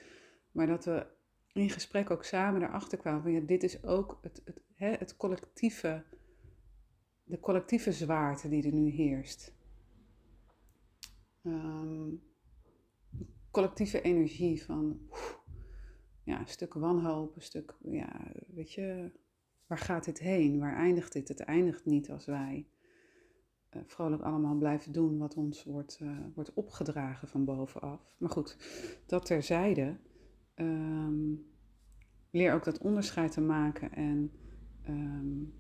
Maar 0.51 0.67
dat 0.67 0.85
we 0.85 1.05
in 1.53 1.69
gesprek 1.69 2.11
ook 2.11 2.23
samen 2.23 2.61
erachter 2.61 2.97
kwamen 2.97 3.21
van, 3.21 3.31
ja, 3.31 3.39
dit 3.39 3.63
is 3.63 3.83
ook 3.83 4.19
het, 4.21 4.41
het, 4.45 4.61
hè, 4.73 4.89
het 4.89 5.17
collectieve, 5.17 6.03
de 7.23 7.39
collectieve 7.39 7.91
zwaarte 7.91 8.49
die 8.49 8.65
er 8.65 8.73
nu 8.73 8.89
heerst. 8.89 9.55
Um, 11.47 12.21
collectieve 13.51 14.01
energie 14.01 14.63
van 14.63 14.99
ja, 16.23 16.39
een 16.39 16.47
stuk 16.47 16.73
wanhoop, 16.73 17.35
een 17.35 17.41
stuk, 17.41 17.75
ja, 17.81 18.31
weet 18.47 18.73
je, 18.73 19.11
waar 19.67 19.77
gaat 19.77 20.05
dit 20.05 20.19
heen? 20.19 20.59
Waar 20.59 20.75
eindigt 20.75 21.13
dit? 21.13 21.27
Het 21.27 21.39
eindigt 21.39 21.85
niet 21.85 22.09
als 22.09 22.25
wij 22.25 22.67
uh, 23.71 23.81
vrolijk 23.85 24.21
allemaal 24.21 24.57
blijven 24.57 24.91
doen 24.91 25.17
wat 25.17 25.35
ons 25.35 25.63
wordt, 25.63 25.99
uh, 26.01 26.19
wordt 26.33 26.53
opgedragen 26.53 27.27
van 27.27 27.45
bovenaf. 27.45 28.15
Maar 28.17 28.29
goed, 28.29 28.57
dat 29.05 29.25
terzijde. 29.25 29.97
Um, 30.55 31.45
leer 32.31 32.53
ook 32.53 32.63
dat 32.63 32.77
onderscheid 32.77 33.31
te 33.31 33.41
maken 33.41 33.91
en 33.93 34.31
um, 34.87 35.53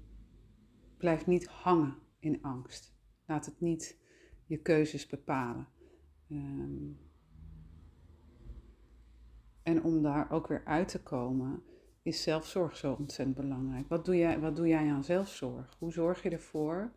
blijf 0.97 1.25
niet 1.25 1.47
hangen 1.47 1.95
in 2.19 2.41
angst. 2.41 2.95
Laat 3.25 3.45
het 3.45 3.61
niet 3.61 3.99
je 4.45 4.57
keuzes 4.57 5.07
bepalen. 5.07 5.67
Um, 6.29 6.99
en 9.63 9.83
om 9.83 10.01
daar 10.01 10.31
ook 10.31 10.47
weer 10.47 10.65
uit 10.65 10.87
te 10.87 11.03
komen, 11.03 11.63
is 12.01 12.23
zelfzorg 12.23 12.77
zo 12.77 12.93
ontzettend 12.93 13.37
belangrijk. 13.37 13.87
Wat 13.87 14.05
doe 14.05 14.17
jij, 14.17 14.39
wat 14.39 14.55
doe 14.55 14.67
jij 14.67 14.91
aan 14.91 15.03
zelfzorg? 15.03 15.75
Hoe 15.79 15.91
zorg 15.91 16.23
je 16.23 16.29
ervoor? 16.29 16.93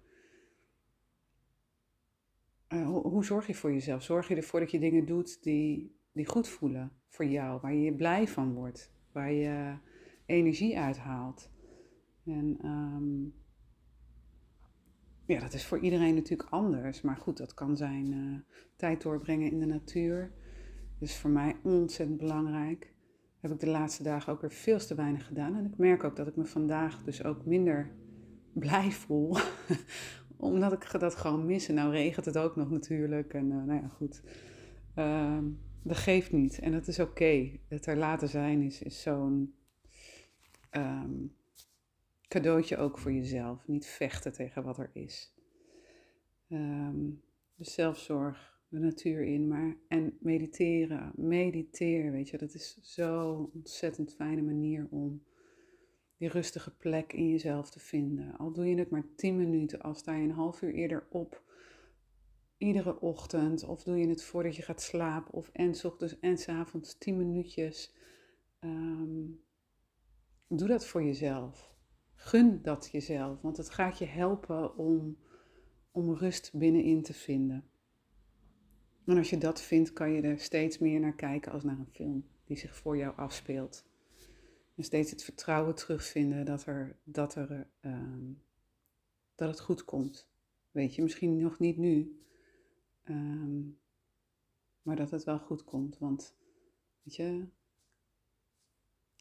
Uh, 2.68 2.88
hoe, 2.88 3.24
zorg 3.24 3.46
je 3.46 3.54
voor 3.54 3.72
jezelf? 3.72 4.02
Zorg 4.02 4.28
je 4.28 4.36
ervoor 4.36 4.60
dat 4.60 4.70
je 4.70 4.78
dingen 4.78 5.06
doet 5.06 5.42
die, 5.42 5.96
die 6.12 6.26
goed 6.26 6.48
voelen 6.48 6.92
voor 7.08 7.24
jou, 7.24 7.60
waar 7.60 7.74
je 7.74 7.94
blij 7.94 8.28
van 8.28 8.52
wordt, 8.52 8.92
waar 9.12 9.32
je 9.32 9.76
energie 10.26 10.78
uithaalt? 10.78 11.50
En 12.24 12.58
um, 12.64 13.34
ja, 15.30 15.40
dat 15.40 15.52
is 15.52 15.64
voor 15.64 15.78
iedereen 15.78 16.14
natuurlijk 16.14 16.50
anders. 16.50 17.00
Maar 17.00 17.16
goed, 17.16 17.36
dat 17.36 17.54
kan 17.54 17.76
zijn 17.76 18.12
uh, 18.12 18.38
tijd 18.76 19.02
doorbrengen 19.02 19.50
in 19.50 19.60
de 19.60 19.66
natuur. 19.66 20.32
Dus 20.98 21.16
voor 21.16 21.30
mij 21.30 21.56
ontzettend 21.62 22.18
belangrijk. 22.18 22.92
Heb 23.40 23.50
ik 23.50 23.60
de 23.60 23.68
laatste 23.68 24.02
dagen 24.02 24.32
ook 24.32 24.40
weer 24.40 24.52
veel 24.52 24.78
te 24.78 24.94
weinig 24.94 25.26
gedaan. 25.26 25.56
En 25.56 25.64
ik 25.64 25.76
merk 25.76 26.04
ook 26.04 26.16
dat 26.16 26.26
ik 26.26 26.36
me 26.36 26.44
vandaag 26.44 27.02
dus 27.02 27.24
ook 27.24 27.44
minder 27.44 27.90
blij 28.52 28.90
voel. 28.90 29.36
Omdat 30.36 30.72
ik 30.72 31.00
dat 31.00 31.14
gewoon 31.14 31.46
mis. 31.46 31.68
En 31.68 31.74
nou 31.74 31.90
regent 31.90 32.24
het 32.26 32.38
ook 32.38 32.56
nog 32.56 32.70
natuurlijk. 32.70 33.34
En 33.34 33.46
uh, 33.50 33.64
nou 33.64 33.80
ja, 33.82 33.88
goed. 33.88 34.22
Uh, 34.96 35.38
dat 35.82 35.96
geeft 35.96 36.32
niet. 36.32 36.58
En 36.58 36.72
dat 36.72 36.88
is 36.88 36.98
oké. 36.98 37.50
Het 37.68 37.86
er 37.86 37.96
laten 37.96 38.28
zijn 38.28 38.62
is, 38.62 38.82
is 38.82 39.02
zo'n 39.02 39.54
um, 40.70 41.32
cadeautje 42.30 42.76
ook 42.76 42.98
voor 42.98 43.12
jezelf. 43.12 43.68
Niet 43.68 43.86
vechten 43.86 44.32
tegen 44.32 44.62
wat 44.62 44.78
er 44.78 44.90
is. 44.92 45.34
Um, 46.48 47.22
dus 47.56 47.74
zelfzorg 47.74 48.60
de 48.68 48.78
natuur 48.78 49.22
in. 49.24 49.48
Maar, 49.48 49.76
en 49.88 50.16
mediteren, 50.20 51.12
mediteer, 51.14 52.12
weet 52.12 52.28
je, 52.28 52.38
dat 52.38 52.54
is 52.54 52.78
zo'n 52.80 53.50
ontzettend 53.54 54.14
fijne 54.14 54.42
manier 54.42 54.86
om 54.90 55.22
die 56.16 56.28
rustige 56.28 56.76
plek 56.76 57.12
in 57.12 57.28
jezelf 57.28 57.70
te 57.70 57.80
vinden. 57.80 58.36
Al 58.36 58.52
doe 58.52 58.66
je 58.66 58.78
het 58.78 58.90
maar 58.90 59.14
10 59.16 59.36
minuten, 59.36 59.80
al 59.80 59.94
sta 59.94 60.14
je 60.14 60.22
een 60.22 60.30
half 60.30 60.62
uur 60.62 60.74
eerder 60.74 61.06
op, 61.10 61.42
iedere 62.56 63.00
ochtend, 63.00 63.64
of 63.64 63.82
doe 63.82 63.96
je 63.98 64.08
het 64.08 64.22
voordat 64.22 64.56
je 64.56 64.62
gaat 64.62 64.82
slapen, 64.82 65.32
of 65.32 65.50
en 65.52 65.84
ochtends 65.84 66.20
en 66.20 66.38
s 66.38 66.48
avonds 66.48 66.98
10 66.98 67.16
minuutjes. 67.16 67.94
Ehm, 68.58 69.26
doe 70.48 70.68
dat 70.68 70.86
voor 70.86 71.02
jezelf. 71.02 71.78
Gun 72.22 72.62
dat 72.62 72.88
jezelf, 72.92 73.40
want 73.40 73.56
het 73.56 73.70
gaat 73.70 73.98
je 73.98 74.04
helpen 74.04 74.76
om, 74.76 75.18
om 75.90 76.14
rust 76.14 76.50
binnenin 76.54 77.02
te 77.02 77.12
vinden. 77.12 77.70
En 79.06 79.16
als 79.16 79.30
je 79.30 79.38
dat 79.38 79.60
vindt, 79.60 79.92
kan 79.92 80.12
je 80.12 80.22
er 80.22 80.38
steeds 80.38 80.78
meer 80.78 81.00
naar 81.00 81.14
kijken 81.14 81.52
als 81.52 81.62
naar 81.62 81.78
een 81.78 81.92
film 81.92 82.26
die 82.44 82.56
zich 82.56 82.76
voor 82.76 82.96
jou 82.96 83.16
afspeelt. 83.16 83.84
En 84.76 84.84
steeds 84.84 85.10
het 85.10 85.24
vertrouwen 85.24 85.74
terugvinden 85.74 86.44
dat, 86.44 86.66
er, 86.66 86.96
dat, 87.04 87.34
er, 87.34 87.66
uh, 87.80 88.30
dat 89.34 89.48
het 89.48 89.60
goed 89.60 89.84
komt. 89.84 90.28
Weet 90.70 90.94
je, 90.94 91.02
misschien 91.02 91.36
nog 91.36 91.58
niet 91.58 91.76
nu, 91.76 92.20
um, 93.04 93.78
maar 94.82 94.96
dat 94.96 95.10
het 95.10 95.24
wel 95.24 95.38
goed 95.38 95.64
komt. 95.64 95.98
Want, 95.98 96.34
weet 97.02 97.16
je, 97.16 97.46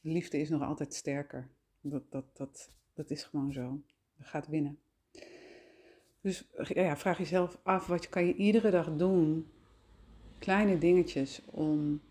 liefde 0.02 0.38
is 0.38 0.50
nog 0.50 0.62
altijd 0.62 0.94
sterker. 0.94 1.50
Dat, 1.82 2.12
dat, 2.12 2.38
dat, 2.38 2.72
dat 3.00 3.10
is 3.10 3.24
gewoon 3.24 3.52
zo. 3.52 3.82
Dat 4.18 4.28
gaat 4.28 4.48
winnen. 4.48 4.80
Dus 6.22 6.50
ja, 6.74 6.98
vraag 6.98 7.18
jezelf 7.18 7.60
af, 7.64 7.88
wat 7.88 8.10
kan 8.10 8.26
je 8.26 8.36
iedere 8.36 8.72
dag 8.72 8.96
doen? 8.96 9.48
Kleine 10.40 10.78
dingetjes 10.78 11.46
om 11.46 12.02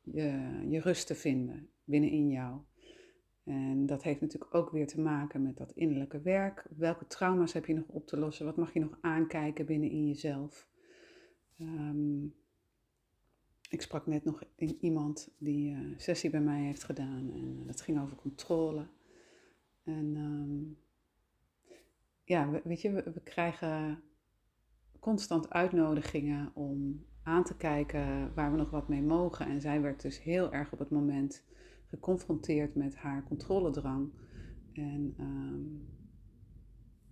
je, 0.00 0.60
je 0.68 0.80
rust 0.80 1.06
te 1.06 1.14
vinden 1.14 1.68
binnenin 1.84 2.28
jou. 2.28 2.60
En 3.44 3.86
dat 3.86 4.02
heeft 4.02 4.20
natuurlijk 4.20 4.54
ook 4.54 4.70
weer 4.70 4.86
te 4.86 5.00
maken 5.00 5.42
met 5.42 5.56
dat 5.56 5.72
innerlijke 5.72 6.20
werk. 6.20 6.66
Welke 6.76 7.06
trauma's 7.06 7.52
heb 7.52 7.66
je 7.66 7.74
nog 7.74 7.88
op 7.88 8.06
te 8.06 8.18
lossen? 8.18 8.46
Wat 8.46 8.56
mag 8.56 8.72
je 8.72 8.80
nog 8.80 8.98
aankijken 9.00 9.66
binnenin 9.66 10.06
jezelf? 10.06 10.68
Um, 11.60 12.34
ik 13.68 13.82
sprak 13.82 14.06
net 14.06 14.24
nog 14.24 14.42
in 14.54 14.78
iemand 14.80 15.34
die 15.38 15.74
een 15.74 15.90
uh, 15.90 15.98
sessie 15.98 16.30
bij 16.30 16.40
mij 16.40 16.60
heeft 16.60 16.84
gedaan. 16.84 17.30
En 17.32 17.56
uh, 17.60 17.66
dat 17.66 17.80
ging 17.80 18.00
over 18.00 18.16
controle. 18.16 18.86
En 19.88 20.16
um, 20.16 20.78
ja, 22.24 22.60
weet 22.64 22.80
je, 22.80 22.92
we, 22.92 23.20
krijgen 23.24 24.02
constant 25.00 25.50
uitnodigingen 25.50 26.50
om 26.54 27.04
aan 27.22 27.44
te 27.44 27.56
kijken 27.56 28.34
waar 28.34 28.50
we 28.50 28.56
nog 28.56 28.70
wat 28.70 28.88
mee 28.88 29.02
mogen. 29.02 29.46
En 29.46 29.60
zij 29.60 29.80
werd 29.80 30.02
dus 30.02 30.22
heel 30.22 30.52
erg 30.52 30.72
op 30.72 30.78
het 30.78 30.90
moment 30.90 31.44
geconfronteerd 31.86 32.74
met 32.74 32.96
haar 32.96 33.22
controledrang. 33.22 34.10
En 34.72 35.14
um, 35.20 35.88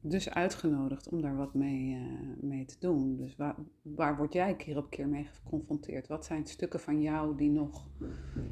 dus 0.00 0.30
uitgenodigd 0.30 1.08
om 1.08 1.20
daar 1.20 1.36
wat 1.36 1.54
mee, 1.54 1.94
uh, 1.94 2.02
mee 2.40 2.64
te 2.64 2.76
doen. 2.78 3.16
Dus 3.16 3.36
waar, 3.36 3.56
waar 3.82 4.16
word 4.16 4.32
jij 4.32 4.56
keer 4.56 4.76
op 4.76 4.90
keer 4.90 5.08
mee 5.08 5.24
geconfronteerd? 5.24 6.06
Wat 6.06 6.24
zijn 6.24 6.46
stukken 6.46 6.80
van 6.80 7.02
jou 7.02 7.36
die 7.36 7.50
nog 7.50 7.88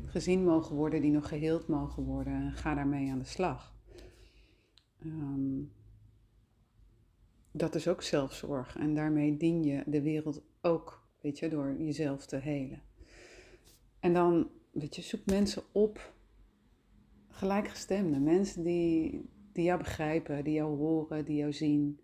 gezien 0.06 0.44
mogen 0.44 0.76
worden, 0.76 1.00
die 1.00 1.12
nog 1.12 1.28
geheeld 1.28 1.68
mogen 1.68 2.02
worden? 2.02 2.52
Ga 2.52 2.74
daarmee 2.74 3.10
aan 3.10 3.18
de 3.18 3.24
slag. 3.24 3.73
Um, 5.04 5.72
dat 7.50 7.74
is 7.74 7.88
ook 7.88 8.02
zelfzorg. 8.02 8.76
En 8.76 8.94
daarmee 8.94 9.36
dien 9.36 9.62
je 9.62 9.82
de 9.86 10.02
wereld 10.02 10.42
ook, 10.60 11.08
weet 11.20 11.38
je, 11.38 11.48
door 11.48 11.76
jezelf 11.78 12.26
te 12.26 12.36
helen. 12.36 12.82
En 14.00 14.12
dan, 14.12 14.50
weet 14.72 14.96
je, 14.96 15.02
zoek 15.02 15.26
mensen 15.26 15.62
op, 15.72 16.12
gelijkgestemde, 17.28 18.18
mensen 18.18 18.62
die, 18.62 19.30
die 19.52 19.64
jou 19.64 19.78
begrijpen, 19.78 20.44
die 20.44 20.54
jou 20.54 20.76
horen, 20.76 21.24
die 21.24 21.36
jou 21.36 21.52
zien. 21.52 22.00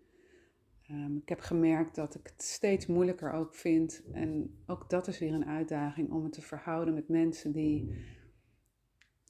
Um, 0.91 1.17
ik 1.17 1.29
heb 1.29 1.39
gemerkt 1.39 1.95
dat 1.95 2.15
ik 2.15 2.27
het 2.27 2.41
steeds 2.41 2.85
moeilijker 2.85 3.31
ook 3.31 3.55
vind. 3.55 4.03
En 4.11 4.57
ook 4.65 4.89
dat 4.89 5.07
is 5.07 5.19
weer 5.19 5.33
een 5.33 5.45
uitdaging 5.45 6.11
om 6.11 6.23
het 6.23 6.33
te 6.33 6.41
verhouden 6.41 6.93
met 6.93 7.09
mensen 7.09 7.51
die 7.51 7.93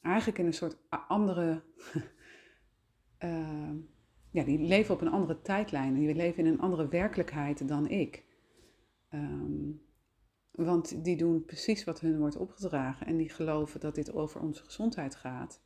eigenlijk 0.02 0.38
in 0.38 0.46
een 0.46 0.54
soort 0.54 0.78
andere. 0.90 1.64
Uh, 3.24 3.72
ja, 4.32 4.44
die 4.44 4.60
leven 4.60 4.94
op 4.94 5.02
een 5.02 5.12
andere 5.12 5.42
tijdlijn. 5.42 5.94
Die 5.94 6.16
leven 6.16 6.46
in 6.46 6.52
een 6.52 6.62
andere 6.62 6.88
werkelijkheid 6.88 7.68
dan 7.68 7.88
ik. 7.90 8.26
Um, 9.10 9.82
want 10.52 11.04
die 11.04 11.18
doen 11.18 11.46
precies 11.46 11.84
wat 11.84 12.00
hun 12.00 12.20
wordt 12.20 12.36
opgedragen. 12.36 13.08
En 13.08 13.18
die 13.18 13.30
geloven 13.30 13.80
dat 13.80 13.96
dit 13.96 14.14
over 14.14 14.42
onze 14.42 14.64
gezondheid 14.64 15.16
gaat. 15.16 15.62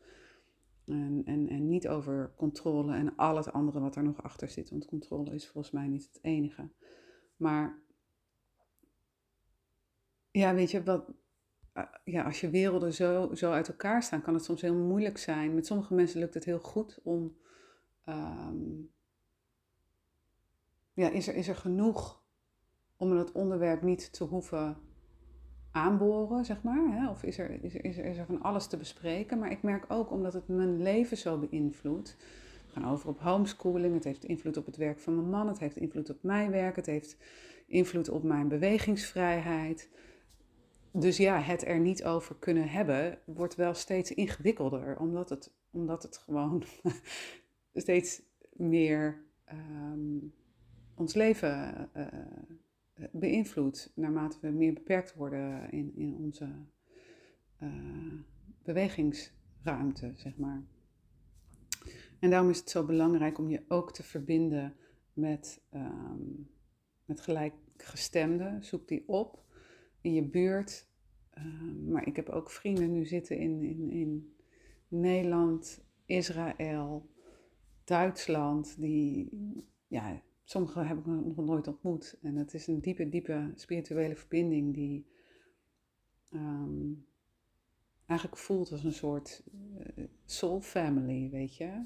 En, 0.85 1.21
en, 1.25 1.49
en 1.49 1.67
niet 1.67 1.87
over 1.87 2.33
controle 2.35 2.95
en 2.95 3.15
al 3.15 3.35
het 3.35 3.51
andere 3.51 3.79
wat 3.79 3.95
er 3.95 4.03
nog 4.03 4.23
achter 4.23 4.49
zit. 4.49 4.69
Want 4.69 4.85
controle 4.85 5.33
is 5.33 5.47
volgens 5.47 5.73
mij 5.73 5.87
niet 5.87 6.05
het 6.05 6.19
enige. 6.21 6.69
Maar 7.35 7.83
ja, 10.31 10.53
weet 10.53 10.71
je, 10.71 10.83
wat, 10.83 11.13
eh, 11.73 11.83
ja, 12.03 12.23
als 12.23 12.41
je 12.41 12.49
werelden 12.49 12.93
zo, 12.93 13.33
zo 13.33 13.51
uit 13.51 13.67
elkaar 13.67 14.03
staan, 14.03 14.21
kan 14.21 14.33
het 14.33 14.43
soms 14.43 14.61
heel 14.61 14.75
moeilijk 14.75 15.17
zijn. 15.17 15.53
Met 15.53 15.65
sommige 15.65 15.93
mensen 15.93 16.19
lukt 16.19 16.33
het 16.33 16.45
heel 16.45 16.59
goed 16.59 16.99
om. 17.03 17.37
Um, 18.05 18.91
ja, 20.93 21.09
is 21.09 21.27
er, 21.27 21.35
is 21.35 21.47
er 21.47 21.55
genoeg 21.55 22.23
om 22.97 23.11
het 23.11 23.31
onderwerp 23.31 23.81
niet 23.81 24.13
te 24.13 24.23
hoeven 24.23 24.77
aanboren, 25.71 26.45
zeg 26.45 26.63
maar? 26.63 27.01
Hè? 27.01 27.09
Of 27.09 27.23
is 27.23 27.37
er, 27.37 27.63
is, 27.63 27.75
er, 27.75 27.85
is, 27.85 27.97
er, 27.97 28.05
is 28.05 28.17
er 28.17 28.25
van 28.25 28.41
alles 28.41 28.67
te 28.67 28.77
bespreken? 28.77 29.39
Maar 29.39 29.51
ik 29.51 29.63
merk 29.63 29.85
ook, 29.87 30.11
omdat 30.11 30.33
het 30.33 30.47
mijn 30.47 30.81
leven 30.81 31.17
zo 31.17 31.37
beïnvloedt. 31.37 32.17
We 32.65 32.71
gaan 32.71 32.91
over 32.91 33.09
op 33.09 33.19
homeschooling. 33.19 33.93
Het 33.93 34.03
heeft 34.03 34.25
invloed 34.25 34.57
op 34.57 34.65
het 34.65 34.77
werk 34.77 34.99
van 34.99 35.15
mijn 35.15 35.29
man. 35.29 35.47
Het 35.47 35.59
heeft 35.59 35.77
invloed 35.77 36.09
op 36.09 36.23
mijn 36.23 36.51
werk. 36.51 36.75
Het 36.75 36.85
heeft 36.85 37.17
invloed 37.67 38.09
op 38.09 38.23
mijn 38.23 38.47
bewegingsvrijheid. 38.47 39.89
Dus 40.91 41.17
ja, 41.17 41.39
het 41.39 41.65
er 41.65 41.79
niet 41.79 42.03
over 42.03 42.35
kunnen 42.35 42.69
hebben 42.69 43.19
wordt 43.25 43.55
wel 43.55 43.73
steeds 43.73 44.13
ingewikkelder. 44.13 44.97
Omdat 44.99 45.29
het, 45.29 45.51
omdat 45.71 46.03
het 46.03 46.17
gewoon 46.17 46.63
steeds 47.81 48.21
meer 48.53 49.23
um, 49.51 50.33
ons 50.95 51.13
leven 51.13 51.89
uh, 51.95 52.07
eh, 52.93 53.05
beïnvloedt 53.11 53.91
naarmate 53.95 54.37
we 54.41 54.47
meer 54.47 54.73
beperkt 54.73 55.13
worden 55.13 55.71
in, 55.71 55.93
in 55.95 56.15
onze 56.15 56.49
uh, 57.63 58.13
bewegingsruimte, 58.63 60.11
zeg 60.15 60.37
maar. 60.37 60.63
En 62.19 62.29
daarom 62.29 62.49
is 62.49 62.59
het 62.59 62.69
zo 62.69 62.85
belangrijk 62.85 63.37
om 63.37 63.49
je 63.49 63.63
ook 63.67 63.93
te 63.93 64.03
verbinden 64.03 64.75
met, 65.13 65.61
um, 65.73 66.49
met 67.05 67.21
gelijkgestemden. 67.21 68.63
Zoek 68.63 68.87
die 68.87 69.07
op 69.07 69.43
in 70.01 70.13
je 70.13 70.23
buurt. 70.23 70.87
Um, 71.37 71.91
maar 71.91 72.07
ik 72.07 72.15
heb 72.15 72.29
ook 72.29 72.49
vrienden 72.49 72.91
nu 72.91 73.05
zitten 73.05 73.37
in, 73.37 73.63
in, 73.63 73.91
in 73.91 74.35
Nederland, 74.87 75.83
Israël, 76.05 77.09
Duitsland, 77.85 78.79
die 78.79 79.29
ja, 79.87 80.21
Sommige 80.47 80.79
heb 80.79 80.97
ik 80.97 81.05
nog 81.05 81.35
nooit 81.35 81.67
ontmoet. 81.67 82.17
En 82.21 82.35
het 82.35 82.53
is 82.53 82.67
een 82.67 82.81
diepe, 82.81 83.09
diepe 83.09 83.51
spirituele 83.55 84.15
verbinding 84.15 84.73
die 84.73 85.07
um, 86.29 87.05
eigenlijk 88.05 88.39
voelt 88.39 88.71
als 88.71 88.83
een 88.83 88.93
soort 88.93 89.43
uh, 89.97 90.05
soul 90.25 90.61
family, 90.61 91.29
weet 91.29 91.55
je. 91.55 91.85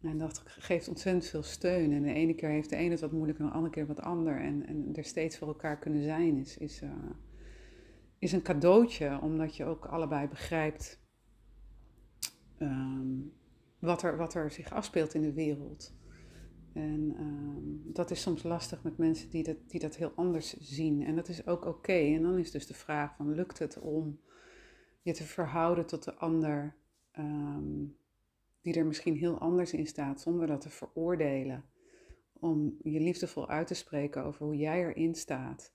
En 0.00 0.18
dat 0.18 0.42
geeft 0.46 0.88
ontzettend 0.88 1.26
veel 1.26 1.42
steun. 1.42 1.92
En 1.92 2.02
de 2.02 2.12
ene 2.12 2.34
keer 2.34 2.48
heeft 2.48 2.70
de 2.70 2.76
ene 2.76 2.90
het 2.90 3.00
wat 3.00 3.12
moeilijker, 3.12 3.44
en 3.44 3.50
de 3.50 3.56
andere 3.56 3.74
keer 3.74 3.86
wat 3.86 4.00
ander. 4.00 4.40
En, 4.40 4.66
en 4.66 4.94
er 4.94 5.04
steeds 5.04 5.38
voor 5.38 5.48
elkaar 5.48 5.78
kunnen 5.78 6.02
zijn 6.02 6.36
is, 6.36 6.58
is, 6.58 6.82
uh, 6.82 7.10
is 8.18 8.32
een 8.32 8.42
cadeautje, 8.42 9.20
omdat 9.20 9.56
je 9.56 9.64
ook 9.64 9.86
allebei 9.86 10.28
begrijpt 10.28 11.00
um, 12.58 13.32
wat, 13.82 14.02
er, 14.02 14.16
wat 14.16 14.34
er 14.34 14.50
zich 14.50 14.72
afspeelt 14.72 15.14
in 15.14 15.22
de 15.22 15.32
wereld. 15.32 15.94
En 16.72 17.14
um, 17.20 17.92
dat 17.92 18.10
is 18.10 18.22
soms 18.22 18.42
lastig 18.42 18.82
met 18.82 18.98
mensen 18.98 19.30
die 19.30 19.42
dat, 19.42 19.56
die 19.66 19.80
dat 19.80 19.96
heel 19.96 20.12
anders 20.14 20.56
zien. 20.60 21.02
En 21.02 21.16
dat 21.16 21.28
is 21.28 21.46
ook 21.46 21.64
oké. 21.64 21.92
En 21.92 22.22
dan 22.22 22.38
is 22.38 22.50
dus 22.50 22.66
de 22.66 22.74
vraag 22.74 23.16
van, 23.16 23.34
lukt 23.34 23.58
het 23.58 23.78
om 23.78 24.20
je 25.02 25.12
te 25.12 25.24
verhouden 25.24 25.86
tot 25.86 26.04
de 26.04 26.14
ander 26.14 26.76
um, 27.18 27.96
die 28.60 28.74
er 28.74 28.86
misschien 28.86 29.16
heel 29.16 29.38
anders 29.38 29.72
in 29.72 29.86
staat, 29.86 30.20
zonder 30.20 30.46
dat 30.46 30.60
te 30.60 30.70
veroordelen. 30.70 31.64
Om 32.32 32.76
je 32.82 33.00
liefdevol 33.00 33.48
uit 33.48 33.66
te 33.66 33.74
spreken 33.74 34.24
over 34.24 34.46
hoe 34.46 34.56
jij 34.56 34.84
erin 34.84 35.14
staat. 35.14 35.72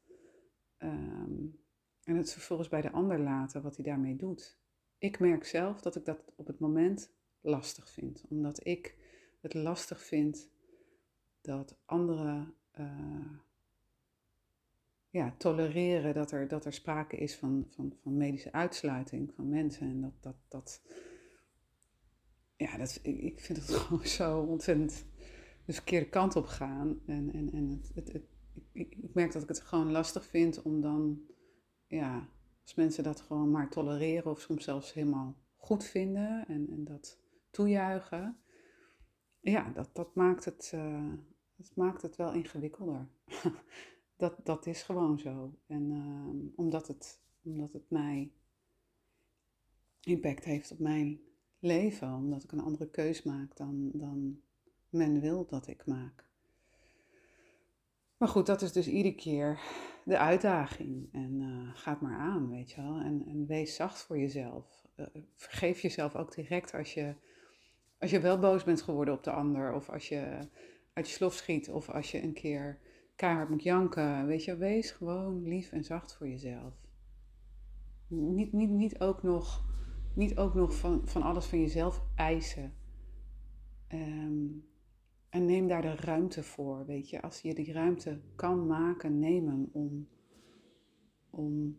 Um, 0.79 1.59
en 2.03 2.15
het 2.15 2.33
vervolgens 2.33 2.69
bij 2.69 2.81
de 2.81 2.91
ander 2.91 3.19
laten 3.19 3.61
wat 3.61 3.75
hij 3.75 3.85
daarmee 3.85 4.15
doet. 4.15 4.59
Ik 4.97 5.19
merk 5.19 5.45
zelf 5.45 5.81
dat 5.81 5.95
ik 5.95 6.05
dat 6.05 6.23
op 6.35 6.47
het 6.47 6.59
moment 6.59 7.15
lastig 7.47 7.89
vind. 7.89 8.23
Omdat 8.29 8.65
ik 8.65 8.95
het 9.41 9.53
lastig 9.53 10.01
vind 10.01 10.49
dat 11.41 11.77
anderen 11.85 12.53
uh, 12.79 13.29
ja, 15.09 15.35
tolereren 15.37 16.13
dat 16.13 16.31
er, 16.31 16.47
dat 16.47 16.65
er 16.65 16.73
sprake 16.73 17.17
is 17.17 17.35
van, 17.35 17.67
van, 17.69 17.93
van 18.01 18.17
medische 18.17 18.51
uitsluiting 18.51 19.33
van 19.33 19.49
mensen. 19.49 19.87
En 19.87 20.01
dat, 20.01 20.13
dat, 20.19 20.35
dat 20.47 20.81
ja, 22.55 22.77
dat, 22.77 22.99
ik, 23.03 23.39
vind 23.39 23.57
het 23.57 23.69
gewoon 23.77 24.05
zo 24.05 24.39
ontzettend 24.39 25.05
de 25.65 25.73
verkeerde 25.73 26.09
kant 26.09 26.35
op 26.35 26.45
gaan. 26.45 27.01
En, 27.05 27.33
en, 27.33 27.51
en 27.51 27.81
het, 27.93 28.13
het 28.13 28.25
ik, 28.71 28.95
ik, 28.95 29.13
merk 29.13 29.31
dat 29.31 29.41
ik 29.41 29.47
het 29.47 29.61
gewoon 29.61 29.91
lastig 29.91 30.25
vind 30.25 30.61
om 30.61 30.81
dan, 30.81 31.21
ja, 31.87 32.29
als 32.61 32.75
mensen 32.75 33.03
dat 33.03 33.21
gewoon 33.21 33.51
maar 33.51 33.69
tolereren 33.69 34.31
of 34.31 34.39
soms 34.39 34.63
zelfs 34.63 34.93
helemaal 34.93 35.35
goed 35.55 35.83
vinden 35.83 36.47
en, 36.47 36.69
en 36.69 36.83
dat 36.83 37.19
toejuichen. 37.57 38.37
Ja, 39.39 39.69
dat, 39.69 39.89
dat, 39.93 40.15
maakt 40.15 40.45
het, 40.45 40.73
dat 41.55 41.75
maakt 41.75 42.01
het 42.01 42.15
wel 42.15 42.33
ingewikkelder. 42.33 43.07
dat, 44.17 44.35
dat 44.43 44.65
is 44.65 44.83
gewoon 44.83 45.19
zo. 45.19 45.53
En 45.67 45.91
uh, 45.91 46.51
omdat, 46.55 46.87
het, 46.87 47.21
omdat 47.43 47.73
het 47.73 47.89
mij 47.89 48.31
impact 50.01 50.43
heeft 50.43 50.71
op 50.71 50.79
mijn 50.79 51.19
leven, 51.59 52.13
omdat 52.13 52.43
ik 52.43 52.51
een 52.51 52.59
andere 52.59 52.89
keus 52.89 53.23
maak 53.23 53.57
dan, 53.57 53.91
dan 53.93 54.41
men 54.89 55.19
wil 55.19 55.45
dat 55.45 55.67
ik 55.67 55.85
maak. 55.85 56.25
Maar 58.17 58.29
goed, 58.29 58.45
dat 58.45 58.61
is 58.61 58.71
dus 58.71 58.87
iedere 58.87 59.15
keer 59.15 59.59
de 60.03 60.17
uitdaging. 60.17 61.09
En 61.13 61.41
uh, 61.41 61.69
ga 61.73 61.91
het 61.91 62.01
maar 62.01 62.17
aan, 62.17 62.49
weet 62.49 62.71
je 62.71 62.81
wel. 62.81 62.99
En, 62.99 63.45
wees 63.47 63.75
zacht 63.75 64.01
voor 64.01 64.17
jezelf. 64.17 64.87
Uh, 64.95 65.05
vergeef 65.35 65.81
jezelf 65.81 66.15
ook 66.15 66.35
direct 66.35 66.73
als 66.73 66.93
je, 66.93 67.15
als 67.99 68.11
je 68.11 68.19
wel 68.19 68.39
boos 68.39 68.63
bent 68.63 68.81
geworden 68.81 69.13
op 69.13 69.23
de 69.23 69.31
ander. 69.31 69.73
Of 69.73 69.89
als 69.89 70.09
je 70.09 70.39
uit 70.93 71.07
je 71.07 71.13
slof 71.13 71.33
schiet. 71.33 71.69
Of 71.69 71.89
als 71.89 72.11
je 72.11 72.23
een 72.23 72.33
keer 72.33 72.79
keihard 73.15 73.49
moet 73.49 73.63
janken. 73.63 74.25
Weet 74.25 74.43
je, 74.43 74.57
wees 74.57 74.91
gewoon 74.91 75.43
lief 75.43 75.71
en 75.71 75.83
zacht 75.83 76.15
voor 76.15 76.27
jezelf. 76.27 76.73
Niet, 78.07 78.53
niet, 78.53 78.69
niet 78.69 78.99
ook 78.99 79.23
nog, 79.23 79.65
niet 80.15 80.37
ook 80.37 80.53
nog 80.53 80.75
van, 80.75 81.01
van 81.07 81.21
alles 81.21 81.45
van 81.45 81.61
jezelf 81.61 82.03
eisen. 82.15 82.73
Um, 83.93 84.65
en 85.29 85.45
neem 85.45 85.67
daar 85.67 85.81
de 85.81 85.95
ruimte 85.95 86.43
voor, 86.43 86.85
weet 86.85 87.09
je. 87.09 87.21
Als 87.21 87.41
je 87.41 87.53
die 87.53 87.73
ruimte 87.73 88.21
kan 88.35 88.67
maken, 88.67 89.19
neem 89.19 89.47
hem 89.47 89.69
om, 89.71 90.07
om 91.29 91.77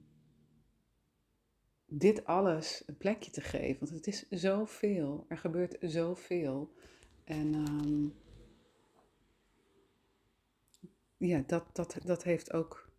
dit 1.89 2.25
alles 2.25 2.83
een 2.87 2.97
plekje 2.97 3.31
te 3.31 3.41
geven. 3.41 3.79
Want 3.79 3.91
het 3.91 4.07
is 4.07 4.29
zoveel. 4.29 5.25
Er 5.29 5.39
gebeurt 5.39 5.77
zoveel. 5.81 6.73
En 7.25 7.55
um, 7.55 8.15
ja, 11.17 11.43
dat, 11.47 11.65
dat, 11.73 11.99
dat 12.05 12.23
heeft 12.23 12.53
ook 12.53 12.91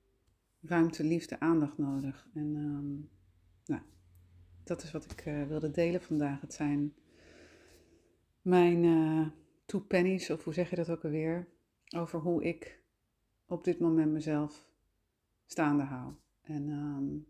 ruimte, 0.62 1.04
liefde, 1.04 1.39
aandacht 1.39 1.78
nodig. 1.78 2.28
En 2.34 2.56
um, 2.56 3.10
nou, 3.65 3.82
dat 4.63 4.84
is 4.84 4.91
wat 4.91 5.12
ik 5.12 5.25
uh, 5.25 5.47
wilde 5.47 5.71
delen 5.71 6.02
vandaag. 6.02 6.41
Het 6.41 6.54
zijn 6.54 6.93
mijn... 8.41 8.84
Uh, 8.84 9.28
two 9.69 9.80
pennies, 9.80 10.30
of 10.30 10.43
hoe 10.43 10.54
zeg 10.54 10.69
je 10.69 10.75
dat 10.75 10.89
ook 10.89 11.04
alweer, 11.04 11.47
over 11.95 12.19
hoe 12.19 12.43
ik 12.43 12.80
op 13.45 13.63
dit 13.63 13.80
moment 13.80 14.12
mezelf 14.12 14.69
staande 15.45 15.84
hou. 15.84 16.13
En 16.41 16.69
um, 16.69 17.28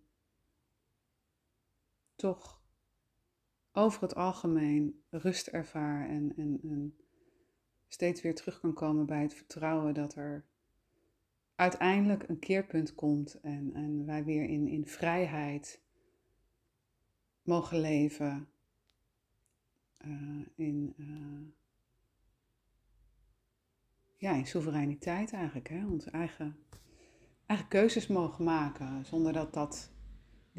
toch 2.19 2.62
over 3.71 4.01
het 4.01 4.15
algemeen 4.15 5.03
rust 5.10 5.47
ervaar 5.47 6.10
en, 6.10 6.34
en, 6.38 6.60
en 6.63 6.95
steeds 7.88 8.21
weer 8.21 8.36
terug 8.36 8.60
kan 8.60 8.73
komen 8.73 9.05
bij 9.05 9.21
het 9.21 9.34
vertrouwen 9.34 9.93
dat 9.93 10.15
er 10.15 10.45
uiteindelijk 11.55 12.29
een 12.29 12.39
keerpunt 12.39 12.95
komt 12.95 13.39
en, 13.39 13.73
en 13.73 14.05
wij 14.05 14.23
weer 14.23 14.43
in, 14.43 14.67
in 14.67 14.88
vrijheid 14.88 15.82
mogen 17.41 17.79
leven. 17.79 18.47
Uh, 20.05 20.45
in, 20.55 20.93
uh, 20.97 21.47
ja, 24.17 24.34
in 24.34 24.47
soevereiniteit 24.47 25.34
eigenlijk. 25.34 25.69
Hè? 25.69 25.86
Onze 25.86 26.10
eigen, 26.10 26.58
eigen 27.45 27.67
keuzes 27.67 28.08
mogen 28.08 28.43
maken 28.43 29.05
zonder 29.05 29.34
dat, 29.34 29.53
dat 29.53 29.91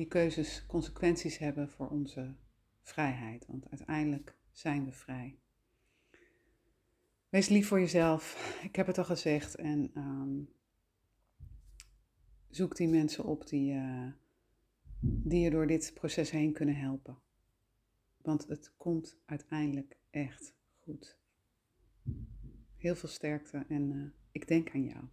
die 0.01 0.09
keuzes 0.09 0.67
consequenties 0.67 1.39
hebben 1.39 1.71
voor 1.71 1.89
onze 1.89 2.35
vrijheid. 2.83 3.47
Want 3.47 3.71
uiteindelijk 3.71 4.37
zijn 4.51 4.85
we 4.85 4.93
vrij. 4.93 5.39
Wees 7.29 7.49
lief 7.49 7.69
voor 7.69 7.81
jezelf. 7.81 8.59
Ik 8.63 8.77
heb 8.77 8.87
het 8.87 8.99
al 8.99 9.05
gezegd. 9.05 9.55
En 9.55 9.91
um, 9.95 10.49
zoek 12.49 12.77
die 12.77 12.89
mensen 12.89 13.25
op 13.25 13.49
die, 13.49 13.73
uh, 13.73 14.13
die 15.01 15.41
je 15.41 15.51
door 15.51 15.67
dit 15.67 15.91
proces 15.95 16.31
heen 16.31 16.53
kunnen 16.53 16.77
helpen. 16.77 17.19
Want 18.17 18.47
het 18.47 18.73
komt 18.77 19.19
uiteindelijk 19.25 19.97
echt 20.11 20.55
goed. 20.79 21.19
Heel 22.77 22.95
veel 22.95 23.09
sterkte 23.09 23.65
en 23.69 23.91
uh, 23.91 24.11
ik 24.31 24.49
denk 24.49 24.75
aan 24.75 24.85
jou. 24.85 25.05